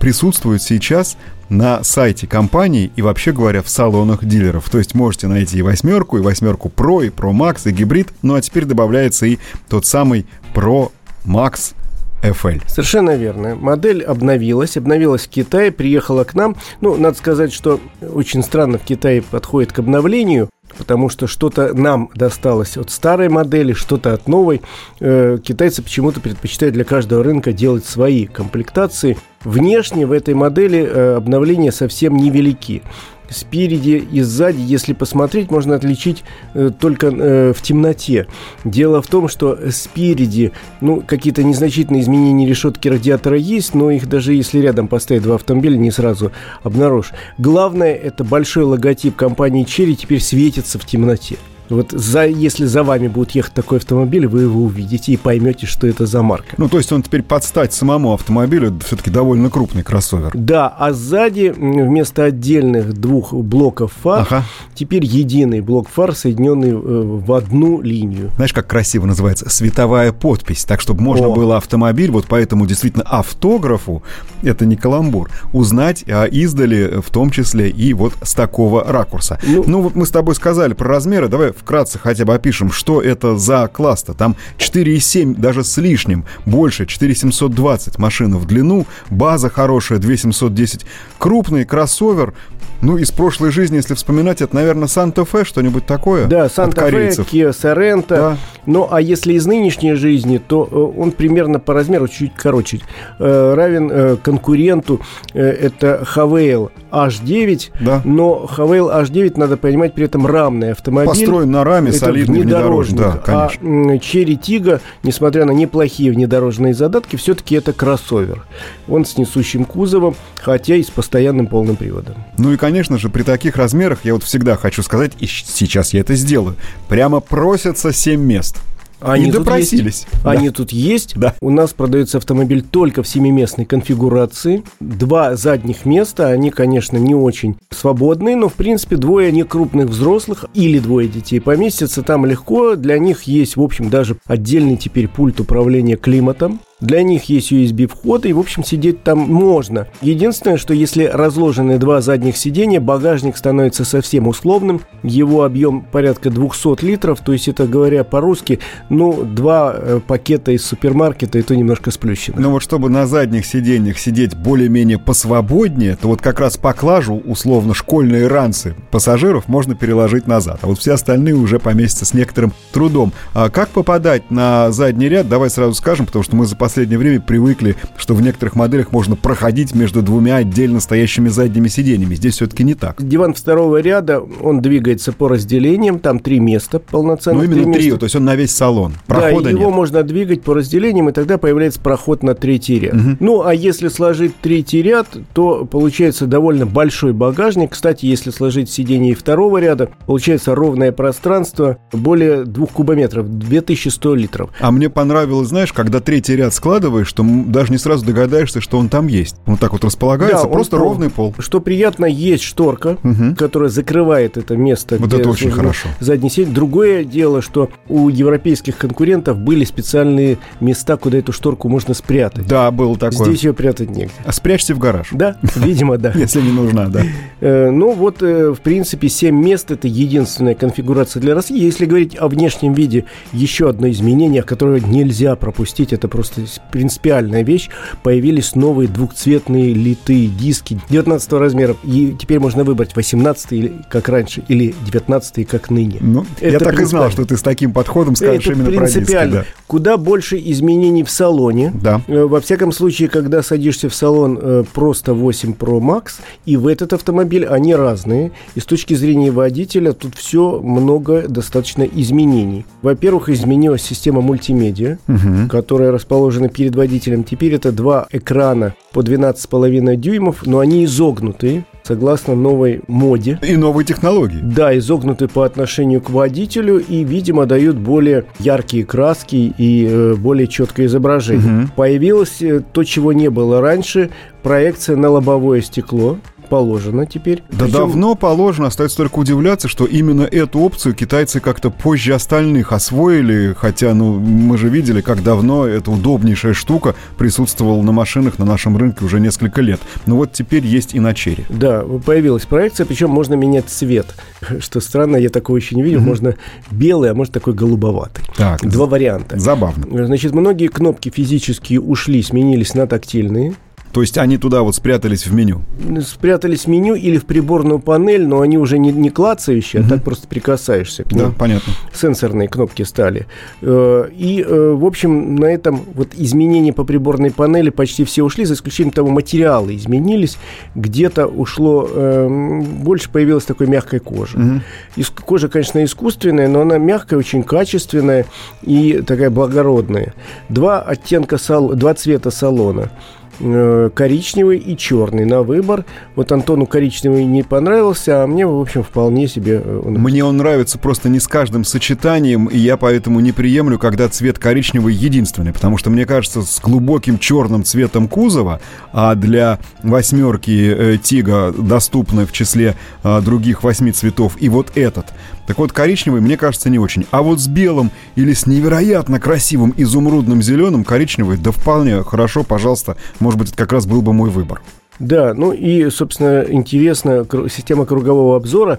присутствуют 0.01 0.63
сейчас 0.63 1.17
на 1.53 1.85
сайте 1.85 2.27
компании 2.27 2.91
и 2.97 3.03
вообще 3.03 3.33
говоря 3.33 3.63
в 3.63 3.69
салонах 3.69 4.25
дилеров. 4.25 4.69
То 4.71 4.79
есть 4.79 4.95
можете 4.95 5.29
найти 5.29 5.59
и 5.59 5.63
восьмерку, 5.63 6.17
и 6.17 6.23
восьмерку 6.23 6.73
Pro, 6.75 7.07
и 7.07 7.11
Pro 7.11 7.33
Max, 7.33 7.69
и 7.69 7.73
гибрид. 7.73 8.13
Ну 8.23 8.35
а 8.35 8.41
теперь 8.41 8.65
добавляется 8.65 9.27
и 9.27 9.39
тот 9.69 9.85
самый 9.85 10.27
Pro 10.55 10.91
Max 11.27 11.75
FL. 12.23 12.63
Совершенно 12.69 13.17
верно. 13.17 13.55
Модель 13.55 14.03
обновилась, 14.03 14.77
обновилась 14.77 15.27
в 15.27 15.29
Китае, 15.29 15.73
приехала 15.73 16.25
к 16.25 16.35
нам. 16.35 16.57
Ну, 16.81 16.97
надо 16.97 17.19
сказать, 17.19 17.53
что 17.53 17.81
очень 18.01 18.43
странно 18.43 18.79
в 18.79 18.83
Китае 18.83 19.23
подходит 19.23 19.73
к 19.73 19.81
обновлению 19.81 20.49
потому 20.77 21.09
что 21.09 21.27
что-то 21.27 21.75
нам 21.75 22.11
досталось 22.15 22.77
от 22.77 22.91
старой 22.91 23.29
модели, 23.29 23.73
что-то 23.73 24.15
от 24.15 24.29
новой. 24.29 24.63
Э, 25.01 25.39
китайцы 25.43 25.83
почему-то 25.83 26.21
предпочитают 26.21 26.75
для 26.75 26.85
каждого 26.85 27.23
рынка 27.23 27.53
делать 27.53 27.85
свои 27.85 28.27
комплектации. 28.27 29.17
Внешне 29.45 30.07
в 30.07 30.13
этой 30.13 30.35
модели 30.35 30.79
э, 30.83 31.17
обновления 31.17 31.73
совсем 31.73 32.17
невелики 32.17 32.83
спереди 33.33 34.07
и 34.11 34.21
сзади, 34.21 34.61
если 34.61 34.93
посмотреть, 34.93 35.51
можно 35.51 35.75
отличить 35.75 36.25
э, 36.55 36.71
только 36.79 37.09
э, 37.09 37.53
в 37.53 37.63
темноте. 37.63 38.27
Дело 38.65 39.03
в 39.03 39.07
том, 39.07 39.29
что 39.29 39.59
спереди, 39.71 40.53
ну, 40.81 41.03
какие-то 41.07 41.43
незначительные 41.43 42.03
изменения 42.03 42.47
решетки 42.47 42.89
радиатора 42.89 43.37
есть, 43.37 43.75
но 43.75 43.91
их 43.91 44.09
даже 44.09 44.35
если 44.35 44.59
рядом 44.61 44.89
поставить 44.89 45.23
два 45.23 45.37
автомобиля, 45.37 45.77
не 45.77 45.91
сразу 45.91 46.33
обнаружишь. 46.63 47.13
Главное, 47.39 47.95
это 47.95 48.25
большой 48.25 48.65
логотип 48.65 49.17
компании 49.17 49.65
Cherry 49.65 49.95
теперь 49.95 50.21
светится 50.21 50.79
в 50.79 50.87
темноте. 50.87 51.37
Вот 51.73 51.91
за, 51.93 52.27
если 52.27 52.67
за 52.67 52.83
вами 52.83 53.09
будет 53.09 53.31
ехать 53.31 53.55
такой 53.55 53.79
автомобиль, 53.79 54.27
вы 54.27 54.43
его 54.43 54.63
увидите 54.63 55.13
и 55.13 55.17
поймете, 55.17 55.67
что 55.67 55.87
это 55.87 56.05
за 56.05 56.23
марка. 56.23 56.55
Ну, 56.59 56.69
то 56.69 56.77
есть 56.77 56.93
он 56.93 57.03
теперь 57.03 57.23
подстать 57.23 57.73
самому 57.73 58.13
автомобилю, 58.13 58.79
все-таки 58.85 59.11
довольно 59.11 59.49
крупный 59.49 59.83
кроссовер. 59.83 60.33
Да, 60.35 60.69
а 60.69 60.93
сзади 60.93 61.53
вместо 61.57 62.25
отдельных 62.25 62.93
двух 62.93 63.33
блоков 63.33 63.93
фар, 64.03 64.27
ага. 64.29 64.45
теперь 64.75 65.05
единый 65.05 65.63
блок 65.63 65.89
фар, 65.89 66.15
соединенный 66.15 66.73
э, 66.73 66.75
в 66.75 67.33
одну 67.33 67.81
линию. 67.81 68.31
Знаешь, 68.37 68.53
как 68.53 68.67
красиво 68.67 69.07
называется? 69.07 69.49
Световая 69.49 70.13
подпись. 70.13 70.65
Так, 70.65 70.81
чтобы 70.81 71.03
можно 71.03 71.29
О. 71.29 71.35
было 71.35 71.57
автомобиль, 71.57 72.11
вот 72.11 72.27
поэтому 72.29 72.67
действительно 72.67 73.05
автографу, 73.05 74.03
это 74.43 74.67
не 74.67 74.77
каламбур, 74.77 75.31
узнать 75.53 76.05
а 76.07 76.27
издали 76.27 77.01
в 77.01 77.11
том 77.11 77.31
числе 77.31 77.71
и 77.71 77.95
вот 77.95 78.13
с 78.23 78.35
такого 78.35 78.85
ракурса. 78.85 79.39
Ну, 79.43 79.65
ну 79.67 79.81
вот 79.81 79.95
мы 79.95 80.05
с 80.05 80.11
тобой 80.11 80.35
сказали 80.35 80.75
про 80.75 80.89
размеры, 80.89 81.29
давай 81.29 81.53
вкратце 81.63 81.99
хотя 81.99 82.25
бы 82.25 82.35
опишем, 82.35 82.71
что 82.71 83.01
это 83.01 83.37
за 83.37 83.69
класс-то. 83.73 84.15
Там 84.15 84.37
4,7 84.59 85.35
даже 85.37 85.65
с 85.65 85.77
лишним, 85.79 86.25
больше 86.45 86.87
4720 86.87 87.99
машин 87.99 88.37
в 88.37 88.47
длину, 88.47 88.87
база 89.11 89.49
хорошая 89.49 89.99
2710, 89.99 90.85
крупный 91.19 91.65
кроссовер, 91.65 92.35
ну, 92.83 92.97
из 92.97 93.13
прошлой 93.13 93.53
жизни, 93.53 93.77
если 93.77 93.95
вспоминать, 93.95 94.43
это, 94.43 94.57
наверное, 94.57 94.89
Санта-Фе, 94.89 95.45
что-нибудь 95.45 95.87
такое. 95.87 96.27
Да, 96.27 96.49
Санта-Фе, 96.49 97.11
Kia 97.11 97.51
Sorento. 97.51 98.09
Да. 98.09 98.37
Ну, 98.67 98.89
а 98.91 99.01
если 99.01 99.35
из 99.35 99.47
нынешней 99.47 99.95
жизни, 99.95 100.39
то 100.39 100.69
э, 100.71 101.01
он 101.01 101.13
примерно 101.13 101.61
по 101.61 101.75
размеру 101.75 102.09
чуть 102.09 102.33
короче, 102.35 102.81
э, 103.21 103.55
равен 103.55 103.89
э, 103.91 104.17
конкуренту, 104.17 105.01
это 105.33 106.05
Havail 106.15 106.71
H9. 106.91 107.71
Да. 107.81 108.03
Но 108.05 108.49
Havail 108.57 108.93
H9, 108.93 109.35
надо 109.37 109.57
понимать, 109.57 109.95
при 109.95 110.07
этом 110.07 110.27
рамный 110.27 110.73
автомобиль. 110.73 111.09
Построен 111.09 111.52
на 111.53 111.63
раме, 111.63 111.91
это 111.91 111.99
солидный 111.99 112.41
внедорожник. 112.41 112.99
Да, 112.99 113.13
конечно. 113.13 113.93
А 113.93 113.97
Cherry 113.97 114.39
Tiggo, 114.39 114.81
несмотря 115.05 115.45
на 115.45 115.53
неплохие 115.53 116.11
внедорожные 116.11 116.75
задатки, 116.75 117.17
все-таки 117.17 117.55
это 117.55 117.73
кроссовер. 117.73 118.45
Он 118.89 119.05
с 119.05 119.17
несущим 119.17 119.65
кузовом, 119.65 120.17
хотя 120.41 120.75
и 120.75 120.83
с 120.83 120.91
постоянным 120.91 121.47
полным 121.47 121.77
приводом. 121.77 122.17
Ну 122.39 122.53
и, 122.53 122.57
конечно 122.57 122.99
же, 122.99 123.09
при 123.09 123.23
таких 123.23 123.57
размерах, 123.57 124.01
я 124.05 124.15
вот 124.15 124.25
всегда 124.25 124.57
хочу 124.57 124.83
сказать, 124.83 125.13
и 125.21 125.27
сейчас 125.27 125.93
я 125.93 126.01
это 126.01 126.15
сделаю, 126.15 126.57
прямо 126.89 127.21
просятся 127.21 127.93
7 127.93 128.21
мест. 128.21 128.57
Они 129.03 129.29
и 129.29 129.33
тут 129.33 129.45
допросились. 129.45 130.07
Есть. 130.13 130.25
Они 130.25 130.51
тут 130.51 130.73
есть. 130.73 131.15
Да. 131.17 131.35
У 131.41 131.51
нас 131.51 131.73
продается 131.73 132.19
автомобиль 132.19 132.63
только 132.63 133.03
в 133.03 133.09
семиместной 133.09 133.65
конфигурации. 133.65 134.63
Два 134.81 135.37
задних 135.37 135.85
места, 135.85 136.29
они, 136.29 136.51
конечно, 136.51 136.97
не 136.97 137.15
очень 137.15 137.57
свободные, 137.71 138.37
но, 138.37 138.49
в 138.49 138.55
принципе, 138.55 138.97
двое 138.97 139.33
некрупных 139.33 139.89
взрослых 139.89 140.45
или 140.55 140.79
двое 140.79 141.09
детей 141.09 141.41
поместятся 141.41 142.03
там 142.03 142.27
легко. 142.27 142.77
Для 142.77 142.99
них 142.99 143.25
есть, 143.25 143.57
в 143.57 143.63
общем, 143.63 143.91
даже 143.91 144.17
отдельный 144.27 144.77
теперь 144.77 145.09
пульт 145.09 145.41
управления 145.41 145.97
климатом. 145.97 146.61
Для 146.83 147.03
них 147.03 147.25
есть 147.25 147.53
USB 147.53 147.87
вход, 147.87 148.27
и, 148.27 148.33
в 148.33 148.41
общем, 148.41 148.65
сидеть 148.65 149.05
там 149.05 149.21
можно. 149.21 149.87
Единственное, 150.01 150.57
что 150.57 150.75
если 150.75 151.05
разложены 151.05 151.79
два 151.79 152.01
задних 152.01 152.37
сиденья, 152.37 152.81
багажник 152.81 153.37
становится 153.37 153.85
совсем 153.85 154.27
условным. 154.27 154.83
Его 155.05 155.45
объем 155.45 155.83
порядка 155.83 156.29
200 156.29 156.85
литров, 156.85 157.21
то 157.21 157.33
есть 157.33 157.47
это, 157.47 157.69
говоря 157.69 158.03
по-русски, 158.03 158.59
ну, 158.89 159.23
два 159.23 159.75
э, 159.77 160.01
пакета 160.05 160.51
из 160.51 160.65
супермаркета, 160.67 161.39
и 161.39 161.43
то 161.43 161.55
немножко 161.55 161.93
сплющено. 161.93 162.41
Но 162.41 162.51
вот 162.51 162.63
чтобы 162.63 162.91
на 162.91 163.07
задних 163.07 163.47
сиденьях 163.47 163.99
сидеть 163.99 164.37
более-менее 164.37 164.99
посвободнее, 164.99 165.95
то 165.95 166.09
вот 166.09 166.21
как 166.21 166.41
раз 166.41 166.57
поклажу, 166.57 167.23
условно, 167.25 167.75
школьные 167.75 168.27
ранцы 168.27 168.75
пассажиров 168.91 169.47
можно 169.47 169.77
переложить 169.77 170.27
назад, 170.27 170.59
а 170.63 170.67
вот 170.67 170.81
все 170.81 170.95
остальные 170.95 171.35
уже 171.35 171.61
поместятся 171.61 172.07
с 172.07 172.15
некоторым 172.15 172.53
трудом. 172.73 173.13
А 173.35 173.51
как 173.51 173.69
попадать 173.69 174.33
на 174.33 174.73
задний 174.73 175.09
ряд, 175.09 175.29
давай 175.29 175.49
сразу 175.49 175.75
скажем, 175.75 176.07
потому 176.07 176.25
что 176.25 176.35
мы 176.35 176.47
за 176.47 176.57
последнее 176.73 176.99
время 176.99 177.21
привыкли, 177.21 177.77
что 177.99 178.15
в 178.15 178.23
некоторых 178.23 178.57
моделях 178.57 178.93
можно 178.93 179.15
проходить 179.15 179.75
между 179.75 180.01
двумя 180.01 180.37
отдельно 180.37 180.81
стоящими 180.81 181.29
задними 181.29 181.69
сиденьями. 181.69 182.15
Здесь 182.15 182.37
все-таки 182.37 182.65
не 182.65 182.75
так. 182.75 182.97
Диван 182.99 183.35
второго 183.35 183.79
ряда, 183.83 184.21
он 184.21 184.63
двигается 184.63 185.13
по 185.13 185.29
разделениям, 185.29 185.99
там 185.99 186.19
три 186.19 186.41
места 186.41 186.79
полноценных. 186.79 187.47
Ну, 187.47 187.53
именно 187.53 187.75
три, 187.75 187.85
места. 187.85 187.99
то 187.99 188.05
есть 188.05 188.17
он 188.17 188.25
на 188.25 188.37
весь 188.37 188.53
салон. 188.53 188.95
Прохода 189.07 189.45
да, 189.45 189.51
его 189.51 189.67
нет. 189.67 189.75
можно 189.75 190.03
двигать 190.03 190.41
по 190.41 190.55
разделениям, 190.55 191.11
и 191.11 191.13
тогда 191.13 191.37
появляется 191.37 191.79
проход 191.79 192.23
на 192.23 192.35
третий 192.35 192.79
ряд. 192.79 192.95
Угу. 192.95 193.17
Ну, 193.21 193.43
а 193.45 193.55
если 193.55 193.89
сложить 193.89 194.35
третий 194.41 194.81
ряд, 194.81 195.09
то 195.35 195.67
получается 195.67 196.25
довольно 196.25 196.65
большой 196.65 197.13
багажник. 197.13 197.73
Кстати, 197.73 198.07
если 198.07 198.31
сложить 198.31 198.71
сиденье 198.71 199.15
второго 199.15 199.59
ряда, 199.59 199.91
получается 200.07 200.55
ровное 200.55 200.91
пространство 200.91 201.77
более 201.93 202.45
двух 202.47 202.71
кубометров, 202.71 203.29
2100 203.29 204.15
литров. 204.15 204.51
А 204.59 204.71
мне 204.71 204.89
понравилось, 204.89 205.49
знаешь, 205.49 205.75
когда 205.75 206.01
третий 206.01 206.35
ряд 206.35 206.55
складываешь, 206.63 207.09
что 207.09 207.25
даже 207.27 207.73
не 207.73 207.79
сразу 207.79 208.07
догадаешься, 208.07 208.61
что 208.61 208.79
он 208.79 208.89
там 208.89 209.09
есть. 209.09 209.35
Он 209.47 209.57
так 209.57 209.73
вот 209.73 209.83
располагается, 209.83 210.45
да, 210.45 210.49
просто 210.49 210.77
ровный 210.77 211.11
пол. 211.11 211.35
Что 211.41 211.61
приятно, 211.61 212.07
есть 212.07 212.45
шторка, 212.45 212.99
угу. 213.03 213.35
которая 213.37 213.69
закрывает 213.69 214.37
это 214.37 214.57
место. 214.57 214.97
Вот 215.01 215.13
это 215.13 215.29
очень 215.29 215.51
хорошо. 215.51 215.89
Задний 215.99 216.31
сеть. 216.31 216.53
Другое 216.53 217.03
дело, 217.03 217.43
что 217.43 217.69
у 217.89 218.09
европейских 218.09 218.79
конкурентов 218.79 219.39
были 219.39 219.65
специальные 219.65 220.39
места, 220.61 220.97
куда 220.97 221.19
эту 221.19 221.33
шторку 221.33 221.69
можно 221.69 221.95
спрятать. 221.95 222.47
Да, 222.47 222.71
было 222.71 222.97
такое. 222.97 223.27
Здесь 223.27 223.43
ее 223.43 223.55
прятать 223.55 223.91
негде. 223.91 224.13
А 224.25 224.31
спрячьте 224.31 224.75
в 224.75 224.79
гараж. 224.79 225.09
Да, 225.11 225.39
видимо, 225.57 225.99
да. 225.99 226.13
Если 226.15 226.41
не 226.41 226.53
нужна, 226.53 226.87
да. 226.87 227.03
Э, 227.41 227.71
ну 227.71 227.91
вот, 227.91 228.23
э, 228.23 228.53
в 228.53 228.61
принципе, 228.61 229.09
7 229.09 229.35
мест– 229.35 229.71
это 229.73 229.89
единственная 229.89 230.55
конфигурация 230.55 231.21
для 231.21 231.35
России. 231.35 231.61
Если 231.61 231.87
говорить 231.87 232.17
о 232.17 232.29
внешнем 232.29 232.73
виде, 232.73 233.07
еще 233.33 233.69
одно 233.69 233.91
изменение, 233.91 234.45
которое 234.45 234.81
нельзя 234.81 235.35
пропустить, 235.35 235.93
это 235.93 236.07
просто 236.07 236.42
принципиальная 236.71 237.43
вещь. 237.43 237.69
Появились 238.03 238.55
новые 238.55 238.89
двухцветные 238.89 239.73
литые 239.75 240.29
диски 240.29 240.81
19 240.89 241.33
размера. 241.35 241.77
И 241.85 242.17
теперь 242.19 242.39
можно 242.39 242.65
выбрать 242.65 242.95
18 242.97 243.89
как 243.89 244.09
раньше 244.09 244.43
или 244.49 244.75
19 244.87 245.47
как 245.47 245.71
ныне. 245.71 245.99
Ну, 246.01 246.27
я 246.41 246.59
так 246.59 246.81
и 246.81 246.85
знал, 246.85 247.11
что 247.11 247.25
ты 247.25 247.37
с 247.37 247.43
таким 247.43 247.73
подходом 247.73 248.17
скажешь 248.17 248.47
это 248.47 248.53
именно 248.53 248.71
принципиально. 248.71 249.33
про 249.33 249.41
диски. 249.43 249.55
Да. 249.57 249.65
Куда 249.67 249.97
больше 249.97 250.37
изменений 250.39 251.05
в 251.05 251.11
салоне. 251.11 251.73
Да. 251.75 252.01
Э, 252.07 252.25
во 252.25 252.41
всяком 252.41 252.73
случае, 252.73 253.09
когда 253.09 253.43
садишься 253.43 253.89
в 253.89 253.95
салон 253.95 254.39
э, 254.41 254.65
просто 254.73 255.15
8 255.15 255.53
Pro 255.53 255.81
Max, 255.81 256.21
и 256.45 256.57
в 256.57 256.67
этот 256.67 256.93
автомобиль 256.93 257.47
они 257.47 257.75
разные. 257.75 258.33
И 258.55 258.61
с 258.61 258.65
точки 258.65 258.95
зрения 258.95 259.31
водителя 259.31 259.93
тут 259.93 260.17
все 260.17 260.61
много 260.61 261.29
достаточно 261.29 261.83
изменений. 261.83 262.65
Во-первых, 262.83 263.29
изменилась 263.29 263.83
система 263.83 264.21
мультимедиа, 264.21 264.99
угу. 265.09 265.49
которая 265.49 265.93
расположена 265.93 266.32
перед 266.49 266.75
водителем. 266.75 267.25
Теперь 267.25 267.55
это 267.55 267.73
два 267.73 268.07
экрана 268.11 268.75
по 268.93 269.01
12,5 269.01 269.97
дюймов, 269.97 270.47
но 270.47 270.59
они 270.59 270.85
изогнутые 270.85 271.65
согласно 271.83 272.35
новой 272.35 272.81
моде. 272.87 273.39
И 273.43 273.57
новой 273.57 273.85
технологии. 273.85 274.39
Да, 274.43 274.77
изогнуты 274.79 275.29
по 275.29 275.45
отношению 275.45 276.01
к 276.01 276.11
водителю 276.11 276.79
и, 276.79 277.05
видимо, 277.05 277.47
дают 277.47 277.77
более 277.77 278.25
яркие 278.39 278.85
краски 278.85 279.53
и 279.59 279.87
э, 279.91 280.15
более 280.15 280.47
четкое 280.47 280.87
изображение. 280.87 281.65
Угу. 281.65 281.73
Появилось 281.77 282.41
э, 282.41 282.63
то, 282.73 282.85
чего 282.85 283.13
не 283.13 283.31
было 283.31 283.61
раньше, 283.61 284.11
проекция 284.43 284.97
на 284.97 285.11
лобовое 285.11 285.61
стекло 285.61 286.19
положено 286.53 287.07
теперь. 287.07 287.43
Да 287.51 287.65
Причем... 287.65 287.73
давно 287.73 288.15
положено, 288.15 288.67
остается 288.67 288.99
только 288.99 289.19
удивляться, 289.19 289.69
что 289.69 289.87
именно 289.87 290.21
эту 290.21 290.59
опцию 290.59 290.95
китайцы 290.95 291.41
как-то 291.41 291.71
позже 291.71 292.13
остальных 292.13 292.75
освоили, 292.75 293.55
хотя, 293.57 293.95
ну, 293.95 294.21
мы 294.21 294.59
же 294.59 294.69
видели, 294.69 295.01
как 295.01 295.23
давно 295.23 295.67
эта 295.67 295.91
удобнейшая 295.91 296.53
штука 296.53 296.95
присутствовала 297.17 297.81
на 297.81 297.93
машинах 297.93 298.39
на 298.39 298.45
нашем 298.45 298.77
рынке 298.77 299.03
уже 299.03 299.19
несколько 299.19 299.63
лет. 299.63 299.81
Но 300.05 300.17
вот 300.17 300.35
теперь 300.35 300.67
есть 300.67 300.93
и 300.95 301.01
на 301.01 301.15
черри. 301.15 301.47
Да, 301.49 301.87
появилась 302.05 302.45
проекция, 302.45 302.85
причем 302.85 303.09
можно 303.09 303.33
менять 303.33 303.71
цвет. 303.71 304.15
Что 304.61 304.81
странно, 304.81 305.17
я 305.17 305.31
такого 305.31 305.57
еще 305.57 305.75
не 305.75 305.83
видел. 305.83 306.01
Mm-hmm. 306.01 306.05
Можно 306.05 306.35
белый, 306.71 307.11
а 307.11 307.15
может 307.15 307.33
такой 307.33 307.55
голубоватый. 307.55 308.25
Так, 308.37 308.61
Два 308.61 308.85
варианта. 308.85 309.39
Забавно. 309.39 310.05
Значит, 310.05 310.35
многие 310.35 310.67
кнопки 310.67 311.09
физические 311.09 311.81
ушли, 311.81 312.23
сменились 312.23 312.75
на 312.75 312.87
тактильные. 312.87 313.55
То 313.93 314.01
есть 314.01 314.17
они 314.17 314.39
туда 314.39 314.63
вот 314.63 314.75
спрятались 314.75 315.27
в 315.27 315.35
меню? 315.35 315.61
Спрятались 316.01 316.65
в 316.65 316.67
меню 316.69 316.95
или 316.95 317.19
в 317.19 317.27
приборную 317.27 317.79
панель, 317.79 318.27
но 318.27 318.41
они 318.41 318.57
уже 318.57 318.79
не, 318.79 318.91
не 318.91 319.11
клацающие, 319.11 319.83
угу. 319.83 319.87
а 319.87 319.91
так 319.91 320.03
просто 320.03 320.27
прикасаешься. 320.27 321.05
Да, 321.11 321.31
понятно. 321.39 321.75
Сенсорные 321.93 322.49
кнопки 322.49 322.83
стали. 322.83 323.27
Э, 323.61 324.09
и, 324.17 324.43
э, 324.43 324.73
в 324.73 324.87
общем, 324.87 325.37
на 325.37 325.47
этом 325.47 325.83
вот 325.95 326.09
изменения 326.17 326.73
по 326.73 326.85
приборной 326.85 327.31
панели 327.31 327.69
почти 327.69 328.05
все 328.05 328.23
ушли, 328.23 328.47
за 328.47 328.55
исключением 328.55 328.93
того, 328.95 329.11
материалы 329.11 329.77
изменились. 329.77 330.39
Где-то 330.75 331.27
ушло, 331.27 331.87
эм, 331.93 332.63
больше 332.63 333.11
появилась 333.11 333.45
такой 333.45 333.67
мягкой 333.67 334.01
кожи. 334.01 334.39
Угу. 334.39 335.05
Кожа, 335.27 335.49
конечно, 335.49 335.85
искусственная, 335.85 336.49
но 336.49 336.63
она 336.63 336.79
мягкая, 336.79 337.19
очень 337.19 337.43
качественная 337.43 338.25
и 338.63 339.03
такая 339.07 339.29
благородная. 339.29 340.15
Два 340.49 340.81
оттенка, 340.81 341.37
сал... 341.37 341.75
два 341.75 341.93
цвета 341.93 342.31
салона– 342.31 342.91
коричневый 343.39 344.59
и 344.59 344.77
черный 344.77 345.25
на 345.25 345.43
выбор. 345.43 345.85
Вот 346.17 346.31
Антону 346.33 346.67
коричневый 346.67 347.25
не 347.25 347.43
понравился, 347.43 348.23
а 348.23 348.27
мне, 348.27 348.47
в 348.47 348.61
общем, 348.61 348.83
вполне 348.83 349.29
себе... 349.29 349.63
Э, 349.65 349.83
он... 349.85 349.95
Мне 349.95 350.25
он 350.25 350.37
нравится 350.37 350.79
просто 350.79 351.09
не 351.09 351.21
с 351.21 351.27
каждым 351.27 351.65
сочетанием, 351.65 352.47
и 352.47 352.59
я 352.59 352.77
поэтому 352.77 353.21
не 353.21 353.33
приемлю, 353.33 353.79
когда 353.79 354.09
цвет 354.09 354.39
коричневый 354.39 354.95
единственный, 354.95 355.53
потому 355.53 355.79
что, 355.79 355.91
мне 355.91 356.07
кажется, 356.07 356.43
с 356.43 356.61
глубоким 356.61 357.19
черным 357.19 357.65
цветом 357.65 358.09
кузова, 358.09 358.61
а 358.93 359.15
для 359.15 359.59
восьмерки 359.83 360.75
э, 360.77 360.99
Тига 361.03 361.53
доступны 361.57 362.27
в 362.27 362.33
числе 362.33 362.77
э, 363.03 363.21
других 363.21 363.63
восьми 363.63 363.93
цветов 363.93 364.37
и 364.41 364.49
вот 364.49 364.73
этот. 364.77 365.07
Так 365.47 365.59
вот, 365.59 365.73
коричневый, 365.73 366.21
мне 366.21 366.37
кажется, 366.37 366.71
не 366.71 366.79
очень. 366.79 367.05
А 367.11 367.23
вот 367.23 367.41
с 367.41 367.49
белым 367.49 367.91
или 368.15 368.33
с 368.33 368.47
невероятно 368.47 369.19
красивым 369.19 369.75
изумрудным 369.77 370.41
зеленым 370.41 370.85
коричневый, 370.85 371.37
да 371.37 371.51
вполне 371.51 372.03
хорошо, 372.05 372.45
пожалуйста, 372.45 372.97
может 373.23 373.39
быть, 373.39 373.49
это 373.49 373.57
как 373.57 373.73
раз 373.73 373.87
был 373.87 374.03
бы 374.03 374.13
мой 374.13 374.31
выбор. 374.31 374.61
Да, 374.99 375.33
ну 375.35 375.53
и, 375.53 375.89
собственно, 375.91 376.45
интересна 376.47 377.27
система 377.51 377.87
кругового 377.87 378.37
обзора, 378.37 378.79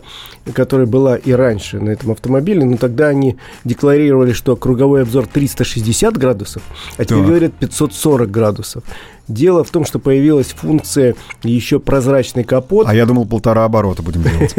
которая 0.54 0.86
была 0.86 1.18
и 1.18 1.32
раньше 1.32 1.80
на 1.80 1.90
этом 1.90 2.12
автомобиле, 2.12 2.64
но 2.64 2.78
тогда 2.78 3.08
они 3.08 3.36
декларировали, 3.66 4.32
что 4.32 4.56
круговой 4.56 5.02
обзор 5.02 5.28
360 5.28 6.16
градусов, 6.16 6.62
а 6.98 7.04
теперь 7.04 7.18
так. 7.18 7.28
говорят 7.28 7.54
540 7.54 8.32
градусов. 8.32 8.84
Дело 9.30 9.64
в 9.64 9.70
том, 9.70 9.86
что 9.86 10.00
появилась 10.00 10.48
функция 10.48 11.16
еще 11.44 11.80
прозрачный 11.80 12.44
капот. 12.44 12.88
А 12.90 12.94
я 12.94 13.06
думал, 13.06 13.26
полтора 13.26 13.64
оборота 13.64 14.04
будем 14.04 14.24
делать. 14.24 14.54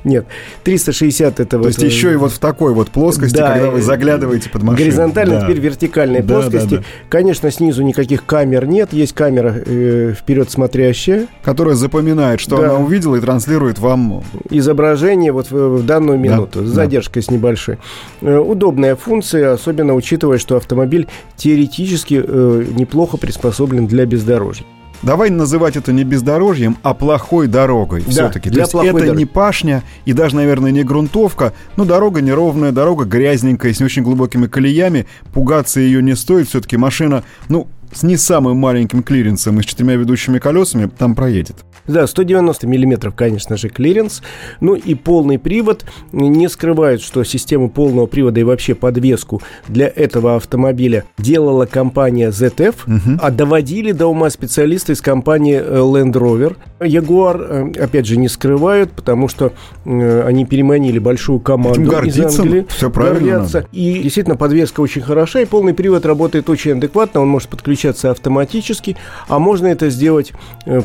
Нет, 0.04 0.26
360 0.64 1.40
это... 1.40 1.58
То 1.58 1.66
есть 1.66 1.82
еще 1.82 2.12
и 2.12 2.16
вот 2.16 2.32
в 2.32 2.38
такой 2.38 2.74
вот 2.74 2.90
плоскости, 2.90 3.36
когда 3.36 3.70
вы 3.70 3.80
заглядываете 3.80 4.50
под 4.50 4.62
машину. 4.62 4.78
Горизонтально, 4.78 5.40
теперь 5.40 5.60
вертикальной 5.60 6.22
плоскости. 6.22 6.82
Конечно, 7.08 7.50
снизу 7.50 7.82
никаких 7.82 8.26
камер 8.26 8.66
нет, 8.66 8.92
есть 8.92 9.14
камера 9.14 9.54
э, 9.64 10.14
вперед 10.16 10.50
смотрящая. 10.50 11.28
Которая 11.42 11.74
запоминает, 11.74 12.40
что 12.40 12.58
она 12.58 12.74
увидела 12.74 13.16
и 13.16 13.20
транслирует 13.20 13.78
вам... 13.78 14.24
Изображение 14.50 15.32
вот 15.32 15.50
в 15.50 15.84
данную 15.84 16.18
минуту, 16.18 16.64
с 16.64 16.68
задержкой 16.68 17.22
с 17.22 17.30
небольшой. 17.30 17.78
Э, 18.20 18.36
удобная 18.36 18.94
функция, 18.94 19.54
особенно 19.54 19.94
учитывая, 19.94 20.38
что 20.38 20.56
автомобиль 20.56 21.08
теоретически 21.36 22.22
э, 22.22 22.64
неплохо 22.74 23.16
приспособлен 23.16 23.85
для 23.86 24.06
бездорожья. 24.06 24.64
давай 25.02 25.30
называть 25.30 25.76
это 25.76 25.92
не 25.92 26.04
бездорожьем, 26.04 26.76
а 26.82 26.94
плохой 26.94 27.46
дорогой 27.46 28.02
Да, 28.02 28.10
все-таки. 28.10 28.50
То 28.50 28.60
есть 28.60 28.74
это 28.74 28.98
дороги. 28.98 29.16
не 29.16 29.26
пашня 29.26 29.82
и 30.04 30.12
даже, 30.12 30.36
наверное, 30.36 30.70
не 30.70 30.82
грунтовка, 30.82 31.52
но 31.76 31.84
дорога 31.84 32.20
неровная, 32.20 32.72
дорога 32.72 33.04
грязненькая, 33.04 33.72
с 33.72 33.80
не 33.80 33.86
очень 33.86 34.02
глубокими 34.02 34.46
колеями, 34.46 35.06
пугаться 35.32 35.80
ее 35.80 36.02
не 36.02 36.16
стоит, 36.16 36.48
все-таки 36.48 36.76
машина, 36.76 37.24
ну, 37.48 37.68
с 37.92 38.02
не 38.02 38.16
самым 38.16 38.58
маленьким 38.58 39.02
клиренсом 39.02 39.60
и 39.60 39.62
с 39.62 39.66
четырьмя 39.66 39.94
ведущими 39.94 40.38
колесами 40.38 40.90
там 40.98 41.14
проедет. 41.14 41.56
Да, 41.88 42.06
190 42.06 42.66
миллиметров, 42.66 43.14
конечно 43.14 43.56
же, 43.56 43.68
клиренс. 43.68 44.22
Ну 44.60 44.74
и 44.74 44.94
полный 44.94 45.38
привод. 45.38 45.84
Не 46.12 46.48
скрывают, 46.48 47.02
что 47.02 47.22
систему 47.24 47.68
полного 47.70 48.06
привода 48.06 48.40
и 48.40 48.42
вообще 48.42 48.74
подвеску 48.74 49.42
для 49.68 49.86
этого 49.86 50.36
автомобиля 50.36 51.04
делала 51.18 51.66
компания 51.66 52.30
ZF, 52.30 52.74
а 53.20 53.30
доводили 53.30 53.92
до 53.92 54.06
ума 54.08 54.30
специалисты 54.30 54.92
из 54.92 55.00
компании 55.00 55.56
э, 55.56 55.78
Land 55.78 56.12
Rover. 56.12 56.56
Jaguar, 56.80 57.72
э, 57.76 57.82
опять 57.82 58.06
же, 58.06 58.16
не 58.16 58.28
скрывают, 58.28 58.90
потому 58.92 59.28
что 59.28 59.52
э, 59.84 60.22
они 60.26 60.44
переманили 60.44 60.98
большую 60.98 61.40
команду 61.40 61.80
Этим 61.80 61.84
из 61.84 61.90
гордиться, 61.90 62.42
Англии. 62.42 62.66
всё 62.68 62.90
правильно 62.90 63.30
Гордятся. 63.32 63.56
надо. 63.58 63.68
И 63.72 64.02
действительно, 64.02 64.36
подвеска 64.36 64.80
очень 64.80 65.02
хороша, 65.02 65.40
и 65.40 65.44
полный 65.44 65.74
привод 65.74 66.04
работает 66.06 66.48
очень 66.50 66.72
адекватно, 66.72 67.20
он 67.20 67.28
может 67.28 67.48
подключаться 67.48 68.10
автоматически, 68.10 68.96
а 69.28 69.38
можно 69.38 69.66
это 69.66 69.90
сделать 69.90 70.32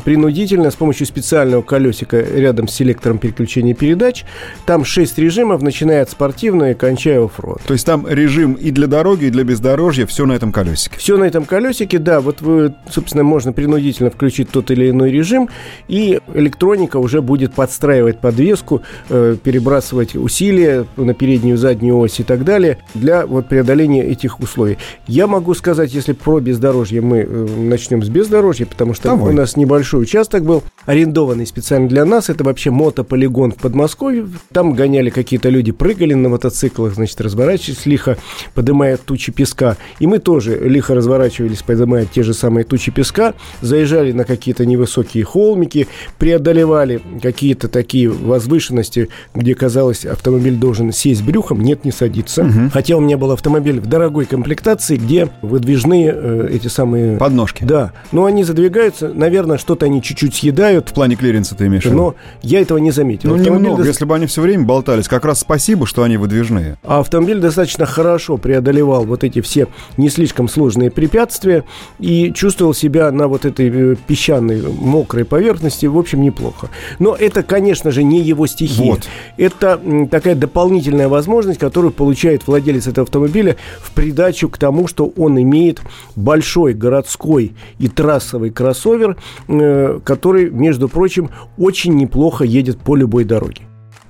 принудительно 0.04 0.70
с 0.70 0.74
помощью 0.92 1.06
специального 1.06 1.62
колесика 1.62 2.20
рядом 2.20 2.68
с 2.68 2.74
селектором 2.74 3.16
переключения 3.16 3.72
передач. 3.72 4.26
Там 4.66 4.84
6 4.84 5.16
режимов, 5.18 5.62
начиная 5.62 6.02
от 6.02 6.10
спортивного 6.10 6.72
и 6.72 6.74
кончая 6.74 7.24
off-road. 7.24 7.62
То 7.62 7.72
есть 7.72 7.86
там 7.86 8.06
режим 8.06 8.52
и 8.52 8.70
для 8.70 8.86
дороги, 8.86 9.24
и 9.24 9.30
для 9.30 9.42
бездорожья, 9.42 10.04
все 10.04 10.26
на 10.26 10.34
этом 10.34 10.52
колесике. 10.52 10.98
Все 10.98 11.16
на 11.16 11.24
этом 11.24 11.46
колесике, 11.46 11.98
да, 11.98 12.20
вот 12.20 12.42
вы, 12.42 12.74
собственно, 12.90 13.24
можно 13.24 13.54
принудительно 13.54 14.10
включить 14.10 14.50
тот 14.50 14.70
или 14.70 14.90
иной 14.90 15.10
режим, 15.10 15.48
и 15.88 16.20
электроника 16.34 16.98
уже 16.98 17.22
будет 17.22 17.54
подстраивать 17.54 18.18
подвеску, 18.18 18.82
э, 19.08 19.36
перебрасывать 19.42 20.14
усилия 20.14 20.84
на 20.98 21.14
переднюю, 21.14 21.56
заднюю 21.56 21.96
ось 21.96 22.20
и 22.20 22.22
так 22.22 22.44
далее 22.44 22.76
для 22.92 23.24
вот 23.24 23.48
преодоления 23.48 24.04
этих 24.04 24.40
условий. 24.40 24.76
Я 25.06 25.26
могу 25.26 25.54
сказать, 25.54 25.94
если 25.94 26.12
про 26.12 26.38
бездорожье 26.40 27.00
мы 27.00 27.20
э, 27.20 27.46
начнем 27.56 28.02
с 28.02 28.10
бездорожья, 28.10 28.66
потому 28.66 28.92
что 28.92 29.08
Давай. 29.08 29.32
у 29.32 29.34
нас 29.34 29.56
небольшой 29.56 30.02
участок 30.02 30.44
был, 30.44 30.62
арендованный 30.86 31.46
специально 31.46 31.88
для 31.88 32.04
нас, 32.04 32.28
это 32.28 32.44
вообще 32.44 32.70
мотополигон 32.70 33.52
в 33.52 33.56
Подмосковье, 33.56 34.28
там 34.52 34.74
гоняли 34.74 35.10
какие-то 35.10 35.48
люди, 35.48 35.72
прыгали 35.72 36.14
на 36.14 36.28
мотоциклах, 36.28 36.94
значит, 36.94 37.20
разворачивались 37.20 37.86
лихо, 37.86 38.16
поднимая 38.54 38.96
тучи 38.96 39.32
песка, 39.32 39.76
и 39.98 40.06
мы 40.06 40.18
тоже 40.18 40.58
лихо 40.58 40.94
разворачивались, 40.94 41.62
поднимая 41.62 42.06
те 42.06 42.22
же 42.22 42.34
самые 42.34 42.64
тучи 42.64 42.90
песка, 42.90 43.34
заезжали 43.60 44.12
на 44.12 44.24
какие-то 44.24 44.66
невысокие 44.66 45.24
холмики, 45.24 45.88
преодолевали 46.18 47.00
какие-то 47.22 47.68
такие 47.68 48.08
возвышенности, 48.08 49.08
где, 49.34 49.54
казалось, 49.54 50.04
автомобиль 50.04 50.56
должен 50.56 50.92
сесть 50.92 51.22
брюхом, 51.22 51.60
нет, 51.60 51.84
не 51.84 51.92
садиться. 51.92 52.70
Хотя 52.72 52.96
у 52.96 53.00
меня 53.00 53.16
был 53.16 53.32
автомобиль 53.32 53.80
в 53.80 53.86
дорогой 53.86 54.26
комплектации, 54.26 54.96
где 54.96 55.30
выдвижные 55.42 56.12
э, 56.14 56.48
эти 56.52 56.68
самые... 56.68 57.16
Подножки. 57.16 57.64
Да, 57.64 57.92
но 58.10 58.24
они 58.24 58.44
задвигаются, 58.44 59.12
наверное, 59.12 59.58
что-то 59.58 59.86
они 59.86 60.02
чуть-чуть 60.02 60.34
съедают, 60.34 60.71
В 60.80 60.92
плане 60.92 61.16
клиренса 61.16 61.54
ты 61.54 61.66
имеешь 61.66 61.82
в 61.84 61.86
виду? 61.86 61.96
но 61.96 62.14
я 62.42 62.60
этого 62.60 62.78
не 62.78 62.90
заметил. 62.90 63.30
Ну, 63.30 63.36
Автомобиль 63.36 63.62
немного. 63.64 63.82
дос- 63.82 63.86
Если 63.86 64.04
бы 64.04 64.14
они 64.14 64.26
все 64.26 64.40
время 64.42 64.64
болтались, 64.64 65.08
как 65.08 65.24
раз 65.24 65.40
спасибо, 65.40 65.86
что 65.86 66.02
они 66.02 66.16
выдвижные. 66.16 66.76
А 66.82 67.00
автомобиль 67.00 67.38
достаточно 67.40 67.86
хорошо 67.86 68.36
преодолевал 68.36 69.04
вот 69.04 69.24
эти 69.24 69.40
все 69.40 69.68
не 69.96 70.08
слишком 70.08 70.48
сложные 70.48 70.90
препятствия 70.90 71.64
и 71.98 72.32
чувствовал 72.32 72.74
себя 72.74 73.10
на 73.12 73.28
вот 73.28 73.44
этой 73.44 73.92
э, 73.92 73.96
песчаной 74.06 74.62
мокрой 74.62 75.24
поверхности, 75.24 75.86
в 75.86 75.98
общем, 75.98 76.22
неплохо. 76.22 76.68
Но 76.98 77.14
это, 77.14 77.42
конечно 77.42 77.90
же, 77.90 78.02
не 78.02 78.20
его 78.20 78.46
стихия. 78.46 78.92
Вот. 78.92 79.08
Это 79.36 79.80
такая 80.10 80.34
дополнительная 80.34 81.08
возможность, 81.08 81.58
которую 81.58 81.92
получает 81.92 82.46
владелец 82.46 82.86
этого 82.86 83.04
автомобиля 83.04 83.56
в 83.80 83.92
придачу 83.92 84.48
к 84.48 84.58
тому, 84.58 84.86
что 84.86 85.12
он 85.16 85.40
имеет 85.40 85.80
большой 86.16 86.74
городской 86.74 87.52
и 87.78 87.88
трассовый 87.88 88.50
кроссовер, 88.50 89.16
э, 89.48 90.00
который, 90.04 90.50
между 90.62 90.88
прочим, 90.88 91.28
очень 91.58 91.96
неплохо 91.96 92.44
едет 92.44 92.78
по 92.78 92.94
любой 92.94 93.24
дороге. 93.24 93.62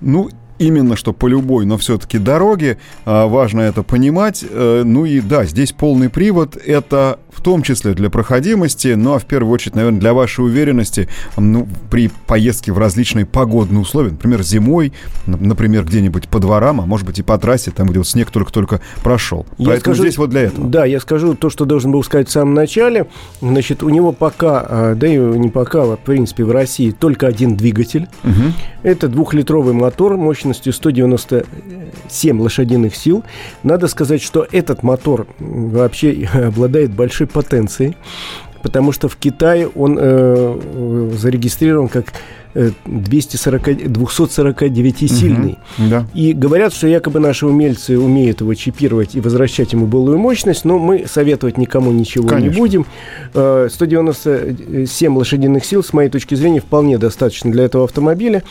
Ну, 0.02 0.28
именно 0.62 0.97
что 0.97 1.12
по 1.12 1.26
любой, 1.26 1.66
но 1.66 1.76
все-таки 1.76 2.19
дороге. 2.19 2.78
а, 3.04 3.26
важно 3.26 3.61
это 3.61 3.83
понимать. 3.83 4.45
Э, 4.49 4.83
ну 4.85 5.04
и 5.04 5.21
да, 5.21 5.45
здесь 5.45 5.73
полный 5.73 6.09
привод. 6.09 6.57
Это 6.57 7.19
в 7.31 7.40
том 7.40 7.62
числе 7.62 7.95
для 7.95 8.11
проходимости, 8.11 8.88
ну 8.88 9.14
а 9.14 9.19
в 9.19 9.25
первую 9.25 9.52
очередь, 9.52 9.75
наверное, 9.75 10.00
для 10.00 10.12
вашей 10.12 10.45
уверенности 10.45 11.09
ну, 11.37 11.66
при 11.90 12.11
поездке 12.26 12.73
в 12.73 12.78
различные 12.78 13.26
погодные 13.26 13.81
условия. 13.81 14.11
Например, 14.11 14.42
зимой, 14.42 14.92
например, 15.26 15.85
где-нибудь 15.85 16.28
по 16.28 16.38
дворам, 16.38 16.81
а 16.81 16.87
может 16.87 17.07
быть 17.07 17.19
и 17.19 17.23
по 17.23 17.38
трассе, 17.38 17.71
там, 17.71 17.88
где 17.88 17.99
вот 17.99 18.07
снег 18.07 18.31
только-только 18.31 18.81
прошел. 19.02 19.47
Я 19.59 19.66
Поэтому 19.69 19.95
скажу- 19.95 20.02
здесь 20.02 20.19
вот 20.19 20.31
для 20.31 20.42
этого. 20.42 20.69
Да, 20.69 20.85
я 20.85 21.00
скажу 21.00 21.35
то, 21.35 21.50
что 21.50 21.64
должен 21.64 21.90
был 21.90 22.02
сказать 22.04 22.28
в 22.28 22.33
самом 22.33 22.54
начале. 22.54 23.07
Значит, 23.40 23.83
у 23.83 23.88
него 23.88 24.12
пока, 24.12 24.61
а, 24.69 24.95
да 24.95 25.07
и 25.07 25.16
не 25.16 25.49
пока, 25.49 25.83
а 25.83 25.97
в 25.97 26.00
принципе 26.00 26.45
в 26.45 26.50
России 26.50 26.90
только 26.90 27.26
один 27.26 27.57
двигатель. 27.57 28.09
Мгм. 28.23 28.52
Это 28.83 29.09
двухлитровый 29.09 29.75
мотор 29.75 30.16
мощностью 30.16 30.51
197 30.52 32.40
лошадиных 32.40 32.94
сил. 32.97 33.25
Надо 33.62 33.87
сказать, 33.88 34.23
что 34.23 34.47
этот 34.50 34.82
мотор 34.82 35.26
вообще 35.38 36.28
обладает 36.35 36.92
большой 36.92 37.26
потенцией, 37.26 37.97
потому 38.62 38.92
что 38.92 39.09
в 39.09 39.16
Китае 39.16 39.68
он 39.68 39.99
э, 40.00 41.11
зарегистрирован 41.16 41.88
как 41.88 42.12
240, 42.54 43.68
249-сильный. 43.68 45.59
Мгм. 45.78 45.90
Да. 45.90 46.06
И 46.14 46.32
говорят, 46.32 46.73
что 46.75 46.87
якобы 46.87 47.21
наши 47.21 47.47
умельцы 47.47 47.99
умеют 47.99 48.40
его 48.40 48.54
чипировать 48.54 49.14
и 49.14 49.21
возвращать 49.21 49.73
ему 49.73 49.87
былую 49.87 50.18
мощность, 50.18 50.64
но 50.64 50.78
мы 50.78 51.06
советовать 51.06 51.59
никому 51.59 51.92
ничего 51.92 52.28
Конечно. 52.28 52.50
не 52.54 52.56
будем. 52.56 52.87
Э, 53.35 53.68
197 53.71 55.16
лошадиных 55.16 55.64
сил, 55.64 55.82
с 55.82 55.92
моей 55.92 56.09
точки 56.11 56.35
зрения, 56.35 56.61
вполне 56.61 56.99
достаточно 56.99 57.50
для 57.50 57.64
этого 57.64 57.85
автомобиля. 57.85 58.42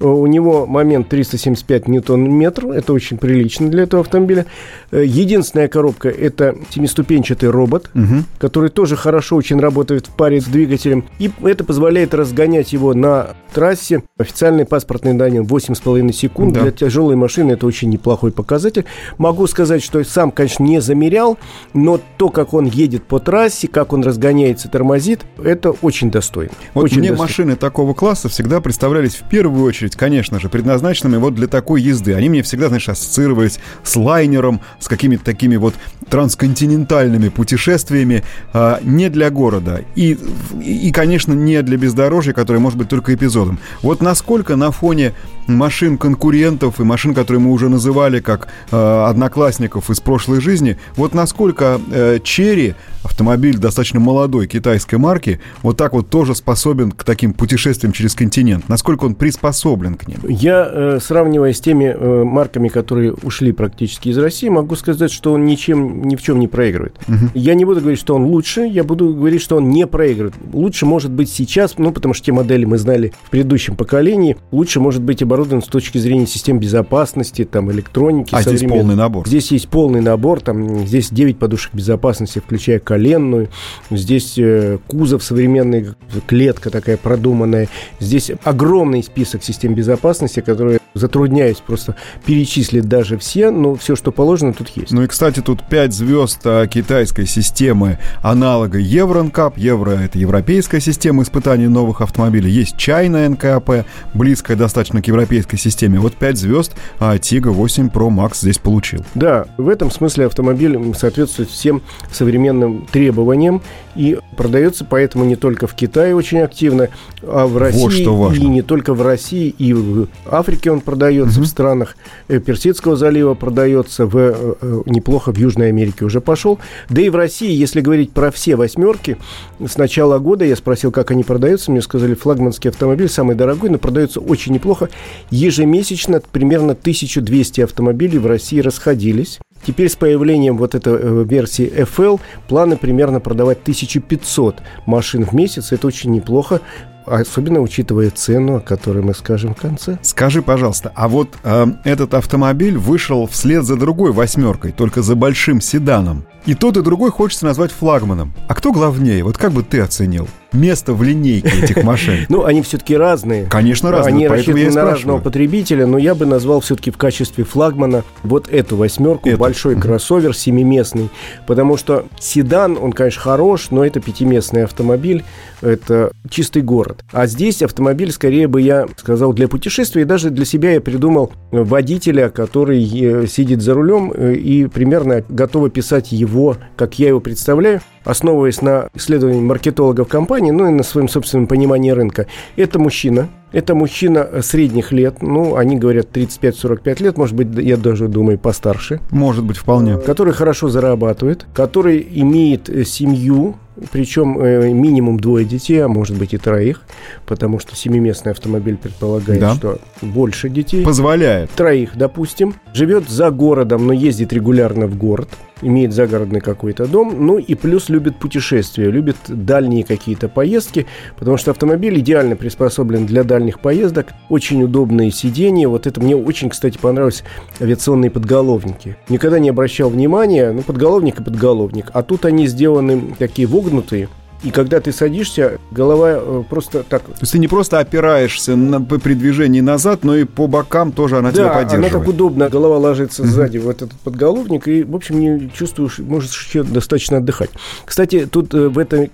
Э, 0.00 0.06
У 0.06 0.26
него 0.26 0.66
момент 0.66 1.08
375 1.08 1.88
ньютон-метр, 1.88 2.68
это 2.68 2.92
очень 2.92 3.18
прилично 3.18 3.68
для 3.68 3.82
этого 3.84 4.02
автомобиля. 4.02 4.46
Э, 4.90 5.04
Единственная 5.04 5.68
коробка– 5.68 6.08
это 6.10 6.54
семиступенчатый 6.70 7.50
робот, 7.50 7.90
Мгм. 7.94 8.24
который 8.38 8.70
тоже 8.70 8.96
хорошо 8.96 9.36
очень 9.36 9.58
работает 9.60 10.06
в 10.06 10.10
паре 10.10 10.40
с 10.40 10.44
двигателем. 10.44 11.04
И 11.18 11.30
это 11.42 11.64
позволяет 11.64 12.14
разгонять 12.14 12.72
его 12.72 12.94
на 12.94 13.28
трассе. 13.48 14.02
Официальные 14.18 14.66
паспортные 14.66 15.14
данные 15.14 15.42
8,5 15.42 16.12
секунд. 16.12 16.54
Да. 16.54 16.62
Для 16.62 16.72
тяжелой 16.72 17.16
машины 17.16 17.52
это 17.52 17.66
очень 17.66 17.90
неплохой 17.90 18.32
показатель. 18.32 18.84
Могу 19.18 19.46
сказать, 19.46 19.82
что 19.82 20.02
сам, 20.04 20.30
конечно, 20.30 20.64
не 20.64 20.80
замерял, 20.80 21.38
но 21.74 22.00
то, 22.16 22.30
как 22.30 22.54
он 22.54 22.66
едет 22.66 23.04
по 23.04 23.18
трассе, 23.18 23.68
как 23.68 23.92
он 23.92 24.02
разгоняется, 24.02 24.68
тормозит, 24.68 25.20
это 25.42 25.70
очень 25.70 26.10
достойно. 26.10 26.52
Вот 26.74 26.84
очень 26.84 26.98
мне 26.98 27.10
достойно. 27.10 27.28
машины 27.28 27.56
такого 27.56 27.94
класса 27.94 28.28
всегда 28.28 28.60
представлялись 28.60 29.14
в 29.14 29.28
первую 29.28 29.64
очередь, 29.64 29.96
конечно 29.96 30.40
же, 30.40 30.48
предназначенными 30.48 31.16
вот 31.16 31.34
для 31.34 31.46
такой 31.46 31.82
езды. 31.82 32.14
Они 32.14 32.28
мне 32.28 32.42
всегда, 32.42 32.68
знаешь, 32.68 32.88
ассоциировались 32.88 33.58
с 33.82 33.96
лайнером, 33.96 34.60
с 34.78 34.88
какими-то 34.88 35.24
такими 35.24 35.56
вот 35.56 35.74
трансконтинентальными 36.08 37.28
путешествиями, 37.28 38.24
а, 38.52 38.80
не 38.82 39.08
для 39.10 39.30
города. 39.30 39.82
И, 39.94 40.18
и, 40.62 40.90
конечно, 40.90 41.32
не 41.32 41.62
для 41.62 41.76
бездорожья, 41.76 42.32
которое 42.32 42.58
может 42.58 42.78
быть 42.78 42.88
только 42.88 43.14
эпизодом. 43.38 43.58
Вот 43.82 44.02
насколько 44.02 44.56
на 44.56 44.70
фоне 44.70 45.14
машин 45.46 45.98
конкурентов 45.98 46.80
и 46.80 46.84
машин, 46.84 47.14
которые 47.14 47.40
мы 47.40 47.52
уже 47.52 47.68
называли 47.68 48.20
как 48.20 48.48
э, 48.70 49.04
одноклассников 49.08 49.90
из 49.90 50.00
прошлой 50.00 50.40
жизни, 50.40 50.78
вот 50.96 51.14
насколько 51.14 51.80
э, 51.90 52.18
Черри, 52.22 52.74
автомобиль 53.08 53.58
достаточно 53.58 54.00
молодой 54.00 54.46
китайской 54.46 54.96
марки, 54.96 55.40
вот 55.62 55.76
так 55.76 55.92
вот 55.92 56.08
тоже 56.08 56.34
способен 56.34 56.92
к 56.92 57.04
таким 57.04 57.32
путешествиям 57.32 57.92
через 57.92 58.14
континент? 58.14 58.68
Насколько 58.68 59.04
он 59.04 59.14
приспособлен 59.14 59.94
к 59.94 60.06
ним? 60.06 60.18
Я, 60.28 60.68
э, 60.70 60.98
сравнивая 61.02 61.52
с 61.52 61.60
теми 61.60 61.84
э, 61.84 62.24
марками, 62.24 62.68
которые 62.68 63.14
ушли 63.14 63.52
практически 63.52 64.10
из 64.10 64.18
России, 64.18 64.48
могу 64.48 64.76
сказать, 64.76 65.10
что 65.10 65.32
он 65.32 65.44
ничем, 65.44 66.02
ни 66.04 66.16
в 66.16 66.22
чем 66.22 66.38
не 66.38 66.48
проигрывает. 66.48 66.96
Я 67.34 67.54
не 67.54 67.64
буду 67.64 67.80
говорить, 67.80 67.98
что 67.98 68.14
он 68.14 68.24
лучше, 68.24 68.62
я 68.62 68.84
буду 68.84 69.14
говорить, 69.14 69.42
что 69.42 69.56
он 69.56 69.70
не 69.70 69.86
проигрывает. 69.86 70.34
Лучше 70.52 70.86
может 70.86 71.10
быть 71.10 71.30
сейчас, 71.30 71.78
ну, 71.78 71.92
потому 71.92 72.14
что 72.14 72.26
те 72.26 72.32
модели 72.32 72.64
мы 72.64 72.78
знали 72.78 73.12
в 73.24 73.30
предыдущем 73.30 73.76
поколении, 73.76 74.36
лучше 74.50 74.80
может 74.80 75.02
быть 75.02 75.22
оборудован 75.22 75.62
с 75.62 75.66
точки 75.66 75.98
зрения 75.98 76.26
систем 76.26 76.58
безопасности, 76.58 77.44
там, 77.44 77.70
электроники. 77.72 78.34
А 78.34 78.42
здесь 78.42 78.62
полный 78.62 78.96
набор? 78.96 79.26
Здесь 79.26 79.50
есть 79.52 79.68
полный 79.68 80.00
набор, 80.00 80.40
там, 80.40 80.86
здесь 80.86 81.10
9 81.10 81.38
подушек 81.38 81.74
безопасности, 81.74 82.40
включая 82.44 82.78
коленную, 82.98 83.48
здесь 83.90 84.34
э, 84.38 84.78
кузов 84.88 85.22
современный, 85.22 85.90
клетка 86.26 86.70
такая 86.70 86.96
продуманная, 86.96 87.68
здесь 88.00 88.32
огромный 88.42 89.04
список 89.04 89.44
систем 89.44 89.74
безопасности, 89.74 90.40
которые 90.40 90.80
затрудняюсь 90.94 91.58
просто 91.58 91.94
перечислить 92.26 92.88
даже 92.88 93.18
все, 93.18 93.50
но 93.50 93.76
все, 93.76 93.94
что 93.94 94.10
положено, 94.10 94.52
тут 94.52 94.68
есть. 94.70 94.90
Ну 94.90 95.02
и, 95.02 95.06
кстати, 95.06 95.40
тут 95.40 95.62
5 95.68 95.92
звезд 95.92 96.40
а, 96.44 96.66
китайской 96.66 97.26
системы 97.26 97.98
аналога 98.20 98.78
Евронкап. 98.78 99.58
Евро— 99.58 99.90
это 99.92 100.18
европейская 100.18 100.80
система 100.80 101.22
испытаний 101.22 101.68
новых 101.68 102.00
автомобилей. 102.00 102.50
Есть 102.50 102.76
чайная 102.76 103.28
НКАП, 103.28 103.86
близкая 104.14 104.56
достаточно 104.56 105.02
к 105.02 105.06
европейской 105.06 105.56
системе. 105.56 106.00
Вот 106.00 106.14
5 106.16 106.36
звезд 106.36 106.74
а 106.98 107.18
Тига 107.18 107.48
8 107.48 107.88
Pro 107.88 108.08
Max 108.08 108.38
здесь 108.40 108.58
получил. 108.58 109.04
Да, 109.14 109.46
в 109.56 109.68
этом 109.68 109.90
смысле 109.90 110.26
автомобиль 110.26 110.78
соответствует 110.94 111.50
всем 111.50 111.82
современным 112.10 112.77
требованиям 112.92 113.62
и 113.96 114.18
продается 114.36 114.84
поэтому 114.88 115.24
не 115.24 115.36
только 115.36 115.66
в 115.66 115.74
Китае 115.74 116.14
очень 116.14 116.38
активно, 116.38 116.88
а 117.22 117.46
в 117.46 117.58
России 117.58 117.82
вот 117.82 117.92
что 117.92 118.16
важно. 118.16 118.42
и 118.42 118.46
не 118.46 118.62
только 118.62 118.94
в 118.94 119.02
России, 119.02 119.48
и 119.48 119.72
в 119.72 120.06
Африке 120.30 120.70
он 120.70 120.80
продается, 120.80 121.40
угу. 121.40 121.46
в 121.46 121.48
странах 121.48 121.96
э, 122.28 122.38
Персидского 122.38 122.96
залива 122.96 123.34
продается, 123.34 124.06
в, 124.06 124.16
э, 124.16 124.54
э, 124.60 124.82
неплохо 124.86 125.32
в 125.32 125.38
Южной 125.38 125.68
Америке 125.68 126.04
уже 126.04 126.20
пошел. 126.20 126.60
Да 126.88 127.02
и 127.02 127.08
в 127.08 127.16
России, 127.16 127.50
если 127.50 127.80
говорить 127.80 128.12
про 128.12 128.30
все 128.30 128.54
восьмерки, 128.54 129.16
с 129.64 129.76
начала 129.76 130.18
года 130.18 130.44
я 130.44 130.54
спросил, 130.54 130.92
как 130.92 131.10
они 131.10 131.24
продаются, 131.24 131.72
мне 131.72 131.82
сказали, 131.82 132.14
флагманский 132.14 132.70
автомобиль 132.70 133.08
самый 133.08 133.34
дорогой, 133.34 133.70
но 133.70 133.78
продается 133.78 134.20
очень 134.20 134.52
неплохо. 134.52 134.88
Ежемесячно 135.30 136.20
примерно 136.20 136.72
1200 136.72 137.62
автомобилей 137.62 138.18
в 138.18 138.26
России 138.26 138.60
расходились. 138.60 139.40
Теперь 139.68 139.90
с 139.90 139.96
появлением 139.96 140.56
вот 140.56 140.74
этой 140.74 141.24
версии 141.24 141.70
FL 141.70 142.18
планы 142.48 142.78
примерно 142.78 143.20
продавать 143.20 143.58
1500 143.60 144.62
машин 144.86 145.26
в 145.26 145.34
месяц. 145.34 145.72
Это 145.72 145.86
очень 145.86 146.10
неплохо 146.10 146.62
особенно 147.04 147.60
учитывая 147.60 148.10
цену, 148.10 148.56
о 148.56 148.60
которой 148.60 149.02
мы 149.02 149.14
скажем 149.14 149.54
в 149.54 149.58
конце. 149.58 149.98
Скажи, 150.02 150.42
пожалуйста, 150.42 150.92
а 150.94 151.08
вот 151.08 151.36
э, 151.42 151.66
этот 151.84 152.14
автомобиль 152.14 152.76
вышел 152.76 153.26
вслед 153.26 153.64
за 153.64 153.76
другой 153.76 154.12
восьмеркой, 154.12 154.72
только 154.72 155.00
за 155.00 155.14
большим 155.14 155.60
седаном. 155.62 156.26
И 156.46 156.54
тот, 156.54 156.76
и 156.76 156.82
другой 156.82 157.10
хочется 157.10 157.44
назвать 157.44 157.72
флагманом. 157.72 158.32
А 158.48 158.54
кто 158.54 158.72
главнее? 158.72 159.22
Вот 159.24 159.36
как 159.36 159.52
бы 159.52 159.62
ты 159.62 159.80
оценил? 159.80 160.28
место 160.52 160.94
в 160.94 161.02
линейке 161.02 161.50
этих 161.62 161.82
машин? 161.84 162.08
Ну, 162.28 162.44
они 162.44 162.62
все-таки 162.62 162.96
разные. 162.96 163.46
Конечно, 163.46 163.90
разные. 163.90 164.14
Они 164.14 164.28
рассчитаны 164.28 164.70
на 164.70 164.84
разного 164.84 165.18
потребителя, 165.18 165.86
но 165.86 165.98
я 165.98 166.14
бы 166.14 166.26
назвал 166.26 166.60
все-таки 166.60 166.90
в 166.90 166.96
качестве 166.96 167.44
флагмана 167.44 168.04
вот 168.22 168.48
эту 168.48 168.76
восьмерку, 168.76 169.30
большой 169.36 169.76
кроссовер 169.76 170.36
семиместный, 170.36 171.10
потому 171.46 171.76
что 171.76 172.06
седан, 172.18 172.76
он, 172.80 172.92
конечно, 172.92 173.22
хорош, 173.22 173.70
но 173.70 173.84
это 173.84 174.00
пятиместный 174.00 174.64
автомобиль, 174.64 175.24
это 175.60 176.10
чистый 176.28 176.62
город. 176.62 177.04
А 177.12 177.26
здесь 177.26 177.62
автомобиль, 177.62 178.12
скорее 178.12 178.46
бы 178.46 178.60
я 178.60 178.86
сказал, 178.96 179.32
для 179.32 179.48
путешествия, 179.48 180.02
и 180.02 180.04
даже 180.04 180.30
для 180.30 180.44
себя 180.44 180.72
я 180.72 180.80
придумал 180.80 181.32
водителя, 181.50 182.28
который 182.28 182.82
э, 182.84 183.26
сидит 183.26 183.62
за 183.62 183.74
рулем 183.74 184.12
э, 184.14 184.34
и 184.34 184.66
примерно 184.66 185.24
готов 185.28 185.70
писать 185.70 186.12
его, 186.12 186.37
как 186.76 186.98
я 186.98 187.08
его 187.08 187.20
представляю, 187.20 187.80
основываясь 188.04 188.62
на 188.62 188.88
исследовании 188.94 189.40
маркетологов 189.40 190.08
компании, 190.08 190.50
ну 190.50 190.68
и 190.68 190.72
на 190.72 190.82
своем 190.82 191.08
собственном 191.08 191.46
понимании 191.46 191.90
рынка. 191.90 192.26
Это 192.56 192.78
мужчина, 192.78 193.28
это 193.52 193.74
мужчина 193.74 194.26
средних 194.42 194.92
лет, 194.92 195.22
ну, 195.22 195.56
они 195.56 195.76
говорят 195.76 196.08
35-45 196.16 197.02
лет, 197.02 197.16
может 197.16 197.34
быть, 197.34 197.48
я 197.58 197.76
даже 197.76 198.08
думаю, 198.08 198.38
постарше. 198.38 199.00
Может 199.10 199.44
быть, 199.44 199.56
вполне. 199.56 199.98
Который 199.98 200.32
хорошо 200.32 200.68
зарабатывает, 200.68 201.46
который 201.54 202.06
имеет 202.14 202.68
э, 202.68 202.84
семью, 202.84 203.56
причем 203.92 204.38
э, 204.40 204.72
минимум 204.72 205.20
двое 205.20 205.44
детей, 205.44 205.78
а 205.78 205.88
может 205.88 206.16
быть 206.16 206.34
и 206.34 206.38
троих, 206.38 206.82
потому 207.26 207.58
что 207.58 207.76
семиместный 207.76 208.32
автомобиль 208.32 208.76
предполагает, 208.76 209.40
да. 209.40 209.54
что 209.54 209.78
больше 210.02 210.48
детей. 210.48 210.84
Позволяет. 210.84 211.50
Троих, 211.50 211.96
допустим. 211.96 212.54
Живет 212.74 213.08
за 213.08 213.30
городом, 213.30 213.86
но 213.86 213.92
ездит 213.92 214.32
регулярно 214.32 214.86
в 214.86 214.96
город 214.96 215.28
имеет 215.62 215.92
загородный 215.92 216.40
какой-то 216.40 216.86
дом, 216.86 217.14
ну 217.18 217.38
и 217.38 217.54
плюс 217.54 217.88
любит 217.88 218.16
путешествия, 218.16 218.90
любит 218.90 219.16
дальние 219.28 219.84
какие-то 219.84 220.28
поездки, 220.28 220.86
потому 221.16 221.36
что 221.36 221.50
автомобиль 221.50 221.98
идеально 221.98 222.36
приспособлен 222.36 223.06
для 223.06 223.24
дальних 223.24 223.60
поездок, 223.60 224.08
очень 224.28 224.62
удобные 224.62 225.10
сиденья, 225.10 225.68
вот 225.68 225.86
это 225.86 226.00
мне 226.00 226.16
очень, 226.16 226.50
кстати, 226.50 226.78
понравилось, 226.78 227.24
авиационные 227.60 228.10
подголовники. 228.10 228.96
Никогда 229.08 229.38
не 229.38 229.48
обращал 229.48 229.90
внимания, 229.90 230.52
ну, 230.52 230.62
подголовник 230.62 231.20
и 231.20 231.24
подголовник, 231.24 231.90
а 231.92 232.02
тут 232.02 232.24
они 232.24 232.46
сделаны 232.46 233.14
такие 233.18 233.48
вогнутые, 233.48 234.08
и 234.42 234.50
когда 234.50 234.80
ты 234.80 234.92
садишься, 234.92 235.58
голова 235.72 236.10
э, 236.12 236.42
просто 236.48 236.84
так... 236.84 237.02
То 237.02 237.12
есть 237.20 237.32
ты 237.32 237.38
не 237.40 237.48
просто 237.48 237.80
опираешься 237.80 238.54
на, 238.54 238.80
при 238.80 239.14
движении 239.14 239.60
назад, 239.60 240.04
но 240.04 240.14
и 240.16 240.24
по 240.24 240.46
бокам 240.46 240.92
тоже 240.92 241.18
она 241.18 241.32
да, 241.32 241.36
тебя 241.36 241.48
поддерживает. 241.48 241.92
она 241.92 242.00
так 242.00 242.08
удобно, 242.08 242.48
голова 242.48 242.78
ложится 242.78 243.26
сзади 243.26 243.58
в 243.58 243.68
этот 243.68 243.90
подголовник, 243.92 244.68
и, 244.68 244.84
в 244.84 244.94
общем, 244.94 245.18
не 245.18 245.50
чувствуешь, 245.50 245.98
можешь 245.98 246.46
еще 246.46 246.62
достаточно 246.62 247.16
отдыхать. 247.16 247.50
Кстати, 247.84 248.26
тут 248.30 248.54
э, 248.54 248.68
в 248.68 248.78
этом 248.78 249.08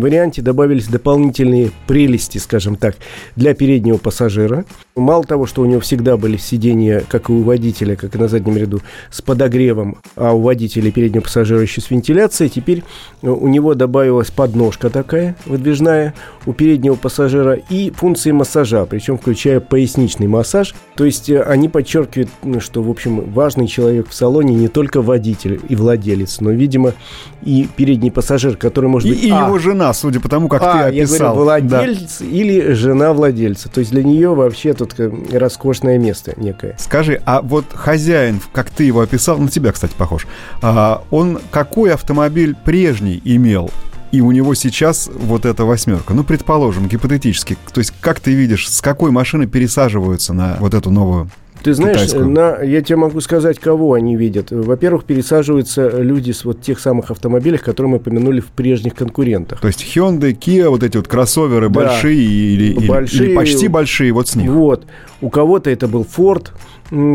варианте 0.00 0.42
добавились 0.42 0.86
дополнительные 0.86 1.72
прелести, 1.88 2.38
скажем 2.38 2.76
так, 2.76 2.96
для 3.34 3.54
переднего 3.54 3.96
пассажира. 3.96 4.64
Мало 4.94 5.24
того, 5.24 5.46
что 5.46 5.62
у 5.62 5.66
него 5.66 5.80
всегда 5.80 6.16
были 6.16 6.36
сиденья, 6.36 7.02
как 7.08 7.30
и 7.30 7.32
у 7.32 7.42
водителя, 7.42 7.96
как 7.96 8.14
и 8.14 8.18
на 8.18 8.28
заднем 8.28 8.56
ряду, 8.56 8.80
с 9.10 9.22
подогревом, 9.22 9.98
а 10.14 10.32
у 10.32 10.40
водителя 10.40 10.92
переднего 10.92 11.22
пассажира 11.22 11.60
еще 11.60 11.80
с 11.80 11.90
вентиляцией, 11.90 12.48
теперь 12.48 12.84
э, 13.22 13.28
у 13.28 13.48
него 13.48 13.74
добавилась 13.74 14.30
подножка 14.68 14.88
ножка 14.88 14.90
такая 14.90 15.36
выдвижная 15.46 16.14
у 16.46 16.52
переднего 16.52 16.94
пассажира 16.94 17.54
и 17.54 17.90
функции 17.90 18.32
массажа, 18.32 18.84
причем 18.86 19.18
включая 19.18 19.60
поясничный 19.60 20.26
массаж. 20.26 20.74
То 20.94 21.04
есть 21.04 21.30
э, 21.30 21.42
они 21.42 21.68
подчеркивают, 21.68 22.30
что, 22.60 22.82
в 22.82 22.90
общем, 22.90 23.30
важный 23.32 23.66
человек 23.66 24.08
в 24.08 24.14
салоне 24.14 24.54
не 24.54 24.68
только 24.68 25.00
водитель 25.02 25.60
и 25.68 25.76
владелец, 25.76 26.40
но, 26.40 26.50
видимо, 26.50 26.94
и 27.42 27.68
передний 27.76 28.10
пассажир, 28.10 28.56
который 28.56 28.90
может 28.90 29.08
и, 29.08 29.12
быть... 29.12 29.22
И 29.22 29.30
а, 29.30 29.46
его 29.46 29.58
жена, 29.58 29.92
судя 29.94 30.20
по 30.20 30.28
тому, 30.28 30.48
как 30.48 30.62
а, 30.62 30.72
ты 30.72 31.00
описал. 31.00 31.18
я 31.18 31.32
говорю, 31.32 31.42
владелец 31.44 32.18
да. 32.20 32.26
или 32.26 32.72
жена 32.72 33.12
владельца. 33.12 33.68
То 33.68 33.80
есть 33.80 33.92
для 33.92 34.02
нее 34.02 34.34
вообще 34.34 34.74
тут 34.74 34.94
роскошное 35.32 35.98
место 35.98 36.34
некое. 36.36 36.76
Скажи, 36.78 37.20
а 37.24 37.42
вот 37.42 37.64
хозяин, 37.72 38.40
как 38.52 38.70
ты 38.70 38.84
его 38.84 39.00
описал, 39.00 39.38
на 39.38 39.48
тебя, 39.48 39.72
кстати, 39.72 39.92
похож, 39.96 40.26
а, 40.62 41.02
он 41.10 41.38
какой 41.50 41.92
автомобиль 41.92 42.54
прежний 42.64 43.20
имел? 43.24 43.70
И 44.12 44.20
у 44.20 44.30
него 44.30 44.54
сейчас 44.54 45.10
вот 45.12 45.44
эта 45.44 45.64
восьмерка. 45.64 46.14
Ну, 46.14 46.24
предположим, 46.24 46.88
гипотетически. 46.88 47.56
То 47.72 47.80
есть, 47.80 47.92
как 48.00 48.20
ты 48.20 48.32
видишь, 48.32 48.68
с 48.70 48.80
какой 48.80 49.10
машины 49.10 49.46
пересаживаются 49.46 50.32
на 50.32 50.56
вот 50.60 50.74
эту 50.74 50.90
новую 50.90 51.30
ты 51.62 51.74
знаешь, 51.74 52.12
на, 52.12 52.62
я 52.62 52.82
тебе 52.82 52.96
могу 52.96 53.20
сказать, 53.20 53.58
кого 53.58 53.94
они 53.94 54.16
видят. 54.16 54.50
Во-первых, 54.50 55.04
пересаживаются 55.04 55.88
люди 56.00 56.30
с 56.30 56.44
вот 56.44 56.62
тех 56.62 56.78
самых 56.78 57.10
автомобилях, 57.10 57.62
которые 57.62 57.92
мы 57.92 57.98
помянули 57.98 58.40
в 58.40 58.46
прежних 58.46 58.94
конкурентах. 58.94 59.60
То 59.60 59.66
есть 59.66 59.82
Hyundai, 59.82 60.38
Kia, 60.38 60.68
вот 60.68 60.82
эти 60.82 60.96
вот 60.96 61.08
кроссоверы 61.08 61.68
да. 61.68 61.80
большие 61.80 62.16
или, 62.16 62.86
большие, 62.86 63.30
или 63.30 63.34
почти 63.34 63.68
большие, 63.68 64.12
вот 64.12 64.28
с 64.28 64.36
них. 64.36 64.50
Вот. 64.50 64.86
У 65.20 65.30
кого-то 65.30 65.68
это 65.70 65.88
был 65.88 66.06
Ford, 66.16 66.48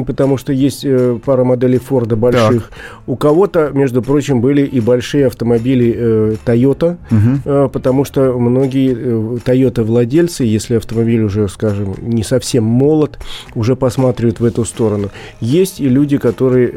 потому 0.05 0.37
что 0.37 0.53
есть 0.53 0.85
э, 0.85 1.17
пара 1.23 1.43
моделей 1.43 1.79
Форда 1.79 2.15
больших. 2.15 2.69
Так. 2.69 2.79
У 3.07 3.15
кого-то, 3.15 3.71
между 3.73 4.01
прочим, 4.01 4.41
были 4.41 4.65
и 4.65 4.79
большие 4.79 5.27
автомобили 5.27 5.93
э, 5.95 6.35
Toyota, 6.45 6.97
угу. 7.11 7.69
потому 7.69 8.05
что 8.05 8.37
многие 8.37 8.93
Toyota 9.39 9.83
владельцы, 9.83 10.43
если 10.43 10.75
автомобиль 10.75 11.23
уже, 11.23 11.47
скажем, 11.47 11.95
не 12.01 12.23
совсем 12.23 12.63
молод, 12.63 13.19
уже 13.55 13.75
посматривают 13.75 14.39
в 14.39 14.45
эту 14.45 14.65
сторону. 14.65 15.09
Есть 15.39 15.79
и 15.79 15.87
люди, 15.87 16.17
которые 16.17 16.71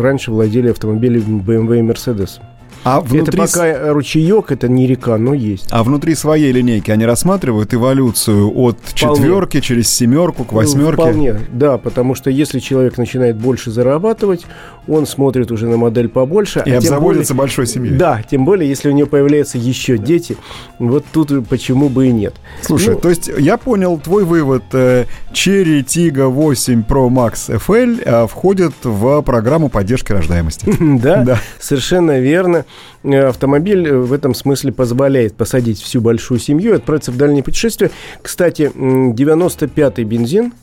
раньше 0.00 0.30
владели 0.30 0.70
автомобилями 0.70 1.40
BMW 1.40 1.78
и 1.78 1.82
Mercedes. 1.82 2.40
А 2.88 3.00
внутри... 3.00 3.36
Это 3.42 3.52
пока 3.52 3.92
ручеек, 3.92 4.52
это 4.52 4.68
не 4.68 4.86
река, 4.86 5.18
но 5.18 5.34
есть. 5.34 5.66
А 5.72 5.82
внутри 5.82 6.14
своей 6.14 6.52
линейки 6.52 6.92
они 6.92 7.04
рассматривают 7.04 7.74
эволюцию 7.74 8.48
от 8.56 8.78
Вполне. 8.80 9.16
четверки 9.16 9.60
через 9.60 9.88
семерку 9.88 10.44
к 10.44 10.52
восьмерке? 10.52 11.02
Вполне, 11.02 11.40
да, 11.50 11.78
потому 11.78 12.14
что 12.14 12.30
если 12.30 12.60
человек 12.60 12.96
начинает 12.96 13.34
больше 13.34 13.72
зарабатывать, 13.72 14.46
он 14.88 15.06
смотрит 15.06 15.50
уже 15.50 15.66
на 15.66 15.76
модель 15.76 16.08
побольше. 16.08 16.62
И 16.64 16.70
а 16.70 16.78
обзаводится 16.78 17.34
более... 17.34 17.46
большой 17.46 17.66
семьей. 17.66 17.96
Да, 17.96 18.22
тем 18.28 18.44
более, 18.44 18.68
если 18.68 18.88
у 18.88 18.92
него 18.92 19.08
появляются 19.08 19.58
еще 19.58 19.98
дети, 19.98 20.36
вот 20.78 21.04
тут 21.12 21.30
почему 21.48 21.88
бы 21.88 22.08
и 22.08 22.12
нет. 22.12 22.34
Слушай, 22.62 22.94
ну, 22.94 23.00
то 23.00 23.08
есть 23.08 23.30
я 23.38 23.56
понял 23.56 23.98
твой 23.98 24.24
вывод. 24.24 24.64
Э, 24.72 25.04
Cherry 25.32 25.84
Tiggo 25.84 26.28
8 26.28 26.84
Pro 26.88 27.08
Max 27.08 27.48
FL 27.48 28.02
э, 28.04 28.26
входит 28.26 28.74
в 28.82 29.22
программу 29.22 29.68
поддержки 29.68 30.12
рождаемости. 30.12 30.66
Да, 31.06 31.38
совершенно 31.60 32.18
верно. 32.18 32.64
э, 33.02 33.28
автомобиль 33.28 33.92
в 33.92 34.12
этом 34.12 34.34
смысле 34.34 34.72
позволяет 34.72 35.34
посадить 35.36 35.80
всю 35.80 36.00
большую 36.00 36.40
семью 36.40 36.72
и 36.72 36.76
отправиться 36.76 37.12
в 37.12 37.16
дальнее 37.16 37.42
путешествие. 37.42 37.90
Кстати, 38.22 38.70
95-й 38.74 40.04
бензин– 40.04 40.52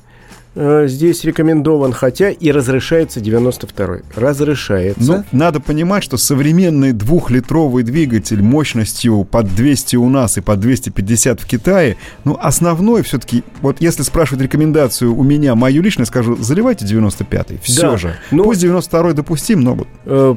Э, 0.56 0.86
здесь 0.88 1.24
рекомендован, 1.24 1.94
хотя 1.94 2.30
и 2.30 2.52
разрешается 2.52 3.20
92-й. 3.20 4.04
Разрешается. 4.16 5.02
Ну, 5.02 5.24
надо 5.32 5.60
понимать, 5.60 6.04
что 6.04 6.18
современный 6.18 6.92
двухлитровый 6.92 7.84
двигатель 7.84 8.44
мощностью 8.44 9.24
под 9.24 9.54
200 9.56 9.96
у 9.96 10.10
нас 10.10 10.38
и 10.38 10.42
под 10.42 10.60
250 10.60 11.42
в 11.42 11.48
Китае, 11.48 11.98
ну, 12.24 12.38
основной 12.40 13.02
все-таки, 13.02 13.44
вот 13.62 13.78
если 13.80 14.04
спрашивать 14.04 14.44
рекомендацию 14.44 15.16
у 15.16 15.24
меня, 15.24 15.56
мою 15.56 15.82
личную, 15.82 16.06
скажу, 16.06 16.36
заливайте 16.36 16.86
95-й, 16.86 17.60
все 17.64 17.82
да, 17.82 17.98
же. 17.98 18.16
Ну, 18.30 18.44
Пусть 18.44 18.64
92-й 18.64 19.14
допустим, 19.14 19.62
но... 19.62 19.88
Э, 20.06 20.36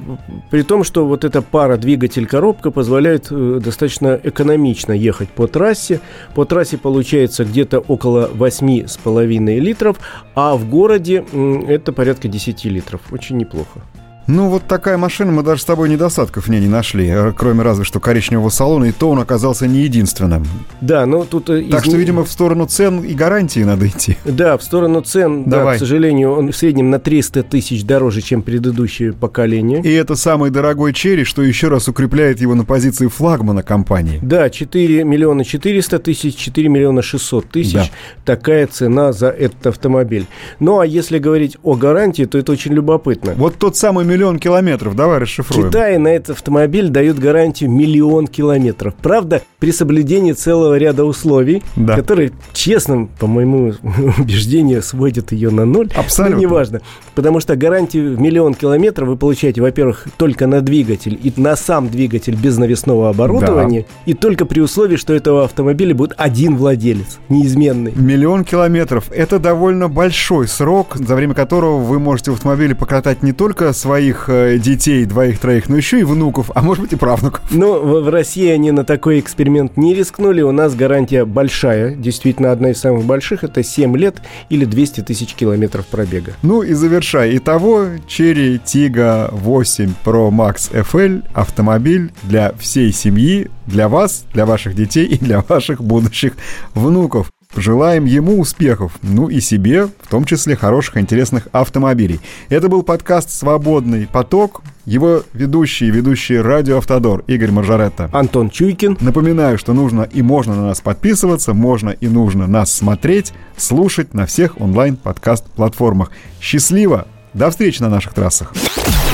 при 0.51 0.63
том, 0.63 0.83
что 0.83 1.07
вот 1.07 1.25
эта 1.25 1.43
пара 1.43 1.77
двигатель-коробка 1.77 2.71
позволяет 2.71 3.27
э, 3.31 3.61
достаточно 3.63 4.19
экономично 4.23 4.93
ехать 4.93 5.29
по 5.29 5.47
трассе. 5.47 6.01
По 6.35 6.47
трассе 6.47 6.79
получается 6.79 7.45
где-то 7.45 7.81
около 7.81 8.31
8,5 8.33 9.59
литров, 9.59 9.99
а 10.35 10.57
в 10.57 10.69
городе 10.69 11.25
это 11.69 11.93
порядка 11.93 12.29
10 12.29 12.65
литров. 12.67 13.01
Очень 13.11 13.37
неплохо. 13.37 13.81
Ну, 14.29 14.49
вот 14.49 14.65
такая 14.67 14.99
машина, 14.99 15.31
мы 15.31 15.45
даже 15.45 15.63
с 15.63 15.65
тобой 15.65 15.89
недостатков 15.89 16.47
в 16.47 16.51
ней 16.51 16.61
не 16.61 16.67
нашли, 16.67 17.07
э, 17.07 17.33
кроме 17.37 17.63
разве 17.63 17.85
что 17.85 18.01
коричневого 18.01 18.49
салона, 18.49 18.87
и 18.87 18.93
то 18.93 19.11
он 19.11 19.21
оказался 19.21 19.69
не 19.69 19.83
единственным. 19.83 20.45
Да, 20.81 21.07
ну 21.07 21.25
тут... 21.25 21.49
Э, 21.49 21.63
так 21.63 21.83
из... 21.83 21.89
что, 21.89 21.97
видимо, 21.97 22.25
в 22.25 22.31
сторону 22.31 22.67
цен 22.67 23.03
и 23.03 23.15
гарантии 23.15 23.61
надо 23.61 23.87
идти. 23.87 24.17
Да, 24.25 24.59
в 24.59 24.65
сторону 24.65 25.01
цен, 25.03 25.45
Давай. 25.45 25.75
да, 25.75 25.77
к 25.77 25.79
сожалению, 25.79 26.33
он 26.33 26.51
в 26.51 26.57
среднем 26.57 26.91
на 26.91 26.99
300 26.99 27.45
тысяч 27.45 27.85
дороже, 27.85 28.21
чем 28.21 28.43
предыдущее 28.43 29.13
поколение. 29.13 29.81
И 29.83 29.93
это 29.93 30.17
самый 30.17 30.51
дорогой 30.51 30.93
черри, 30.93 31.23
что 31.23 31.43
еще 31.43 31.69
раз 31.69 31.87
укрепляет 31.87 32.41
его 32.41 32.57
на 32.57 32.65
позиции 32.65 33.07
флагмана 33.07 33.63
компании. 33.63 34.19
Да, 34.23 34.51
4 34.51 35.05
миллиона 35.05 35.45
400 35.45 36.01
тысяч, 36.01 36.35
4 36.35 36.69
миллиона 36.69 37.01
600 37.01 37.49
тысяч. 37.49 37.75
Да. 37.75 37.87
Такая 38.25 38.67
цена 38.67 39.13
за 39.13 39.29
этот 39.29 39.69
автомобиль. 39.69 40.27
Ну, 40.59 40.81
а 40.81 40.87
если 40.87 41.19
говорить 41.19 41.57
о 41.63 41.77
гарантии, 41.77 42.25
то 42.25 42.39
это 42.39 42.51
очень 42.51 42.73
любопытно. 42.73 43.35
Вот 43.37 43.55
тот 43.57 43.77
самый 43.77 44.05
миллион 44.17 44.39
километров. 44.39 44.97
Давай 44.97 45.19
расшифруем. 45.19 45.69
Китай 45.69 45.99
на 45.99 46.09
этот 46.09 46.31
автомобиль 46.31 46.89
дают 46.89 47.19
гарантию 47.19 47.71
миллион 47.71 48.27
километров. 48.27 48.95
Правда, 48.95 49.43
при 49.59 49.73
соблюдении 49.73 50.33
целого 50.33 50.77
ряда 50.79 51.05
условий, 51.05 51.63
да. 51.77 51.95
которые, 51.97 52.33
честно, 52.53 53.09
по 53.19 53.27
моему 53.27 53.75
убеждению, 54.19 54.83
сводят 54.83 55.33
ее 55.33 55.51
на 55.51 55.67
ноль. 55.67 55.91
Абсолютно. 55.95 56.37
Но 56.37 56.41
неважно. 56.41 56.81
Потому 57.15 57.41
что 57.41 57.57
гарантию 57.57 58.17
в 58.17 58.21
миллион 58.21 58.55
километров 58.55 59.09
вы 59.09 59.17
получаете, 59.17 59.61
во-первых, 59.61 60.07
только 60.17 60.47
на 60.47 60.63
двигатель 60.63 61.19
и 61.23 61.33
на 61.37 61.57
сам 61.57 61.89
двигатель 61.89 62.35
без 62.35 62.57
навесного 62.57 63.11
оборудования. 63.11 63.83
Да. 63.83 63.87
И 64.07 64.15
только 64.15 64.47
при 64.47 64.61
условии, 64.61 64.97
что 64.97 65.13
этого 65.13 65.45
автомобиля 65.45 65.95
будет 65.95 66.15
один 66.17 66.57
владелец, 66.57 67.19
неизменный. 67.29 67.93
Миллион 67.95 68.45
километров. 68.45 69.11
Это 69.11 69.39
довольно 69.39 69.89
большой 69.89 70.49
срок, 70.49 70.97
за 70.97 71.15
время 71.15 71.35
которого 71.35 71.79
вы 71.79 71.99
можете 71.99 72.31
в 72.31 72.35
автомобиле 72.35 72.75
покатать 72.75 73.23
не 73.23 73.33
только 73.33 73.73
свои 73.73 74.06
своих 74.07 74.29
э, 74.29 74.59
детей, 74.59 75.05
двоих-троих, 75.05 75.69
но 75.69 75.77
еще 75.77 76.01
и 76.01 76.05
внуков, 76.05 76.51
а 76.55 76.63
может 76.63 76.83
быть 76.83 76.93
и 76.93 76.97
правнуков. 76.97 77.43
Ну, 77.51 78.03
в, 78.03 78.09
России 78.09 78.49
они 78.49 78.71
на 78.71 78.85
такой 78.85 79.19
эксперимент 79.19 79.77
не 79.77 79.95
рискнули. 79.95 80.43
У 80.43 80.53
нас 80.53 80.75
гарантия 80.75 81.25
большая, 81.25 81.95
действительно 81.95 82.53
одна 82.53 82.71
из 82.71 82.79
самых 82.79 83.05
больших. 83.05 83.43
Это 83.43 83.63
7 83.63 83.97
лет 83.97 84.23
или 84.49 84.65
200 84.65 85.01
тысяч 85.03 85.35
километров 85.35 85.87
пробега. 85.87 86.35
Ну 86.43 86.63
и 86.63 86.73
завершая. 86.73 87.37
Итого, 87.37 87.87
Cherry 88.07 88.61
Tiggo 88.65 89.29
8 89.33 89.93
Pro 90.05 90.31
Max 90.31 90.71
FL 90.73 91.25
автомобиль 91.35 92.13
для 92.23 92.53
всей 92.59 92.93
семьи, 92.93 93.51
для 93.67 93.89
вас, 93.89 94.25
для 94.33 94.47
ваших 94.47 94.75
детей 94.75 95.07
и 95.07 95.19
для 95.19 95.41
ваших 95.41 95.83
будущих 95.83 96.35
внуков. 96.75 97.31
Желаем 97.55 98.05
ему 98.05 98.41
успехов, 98.41 98.93
ну 99.03 99.29
и 99.29 99.41
себе, 99.41 99.87
в 99.87 100.09
том 100.11 100.25
числе 100.25 100.57
хороших, 100.57 100.97
интересных 100.99 101.49
автомобилей. 101.53 102.21
Это 102.49 102.69
был 102.69 102.83
подкаст 102.83 103.31
«Свободный 103.31 104.07
поток». 104.07 104.63
Его 104.85 105.23
ведущий, 105.33 105.91
ведущий 105.91 106.39
радио 106.39 106.79
«Автодор» 106.79 107.25
Игорь 107.27 107.51
Маржаретта. 107.51 108.11
Антон 108.13 108.51
Чуйкин. 108.51 108.99
Напоминаю, 109.01 109.59
что 109.59 109.73
нужно 109.73 110.03
и 110.03 110.23
можно 110.23 110.55
на 110.55 110.67
нас 110.67 110.81
подписываться, 110.81 111.55
можно 111.55 111.91
и 111.91 112.09
нужно 112.09 112.47
нас 112.47 112.73
смотреть, 112.73 113.33
слушать 113.57 114.15
на 114.15 114.27
всех 114.27 114.61
онлайн-подкаст-платформах. 114.61 116.11
Счастливо! 116.41 117.07
До 117.33 117.51
встречи 117.51 117.83
на 117.83 117.89
наших 117.89 118.15
трассах. 118.15 118.55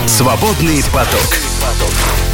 «Свободный 0.07 0.83
поток». 0.93 1.37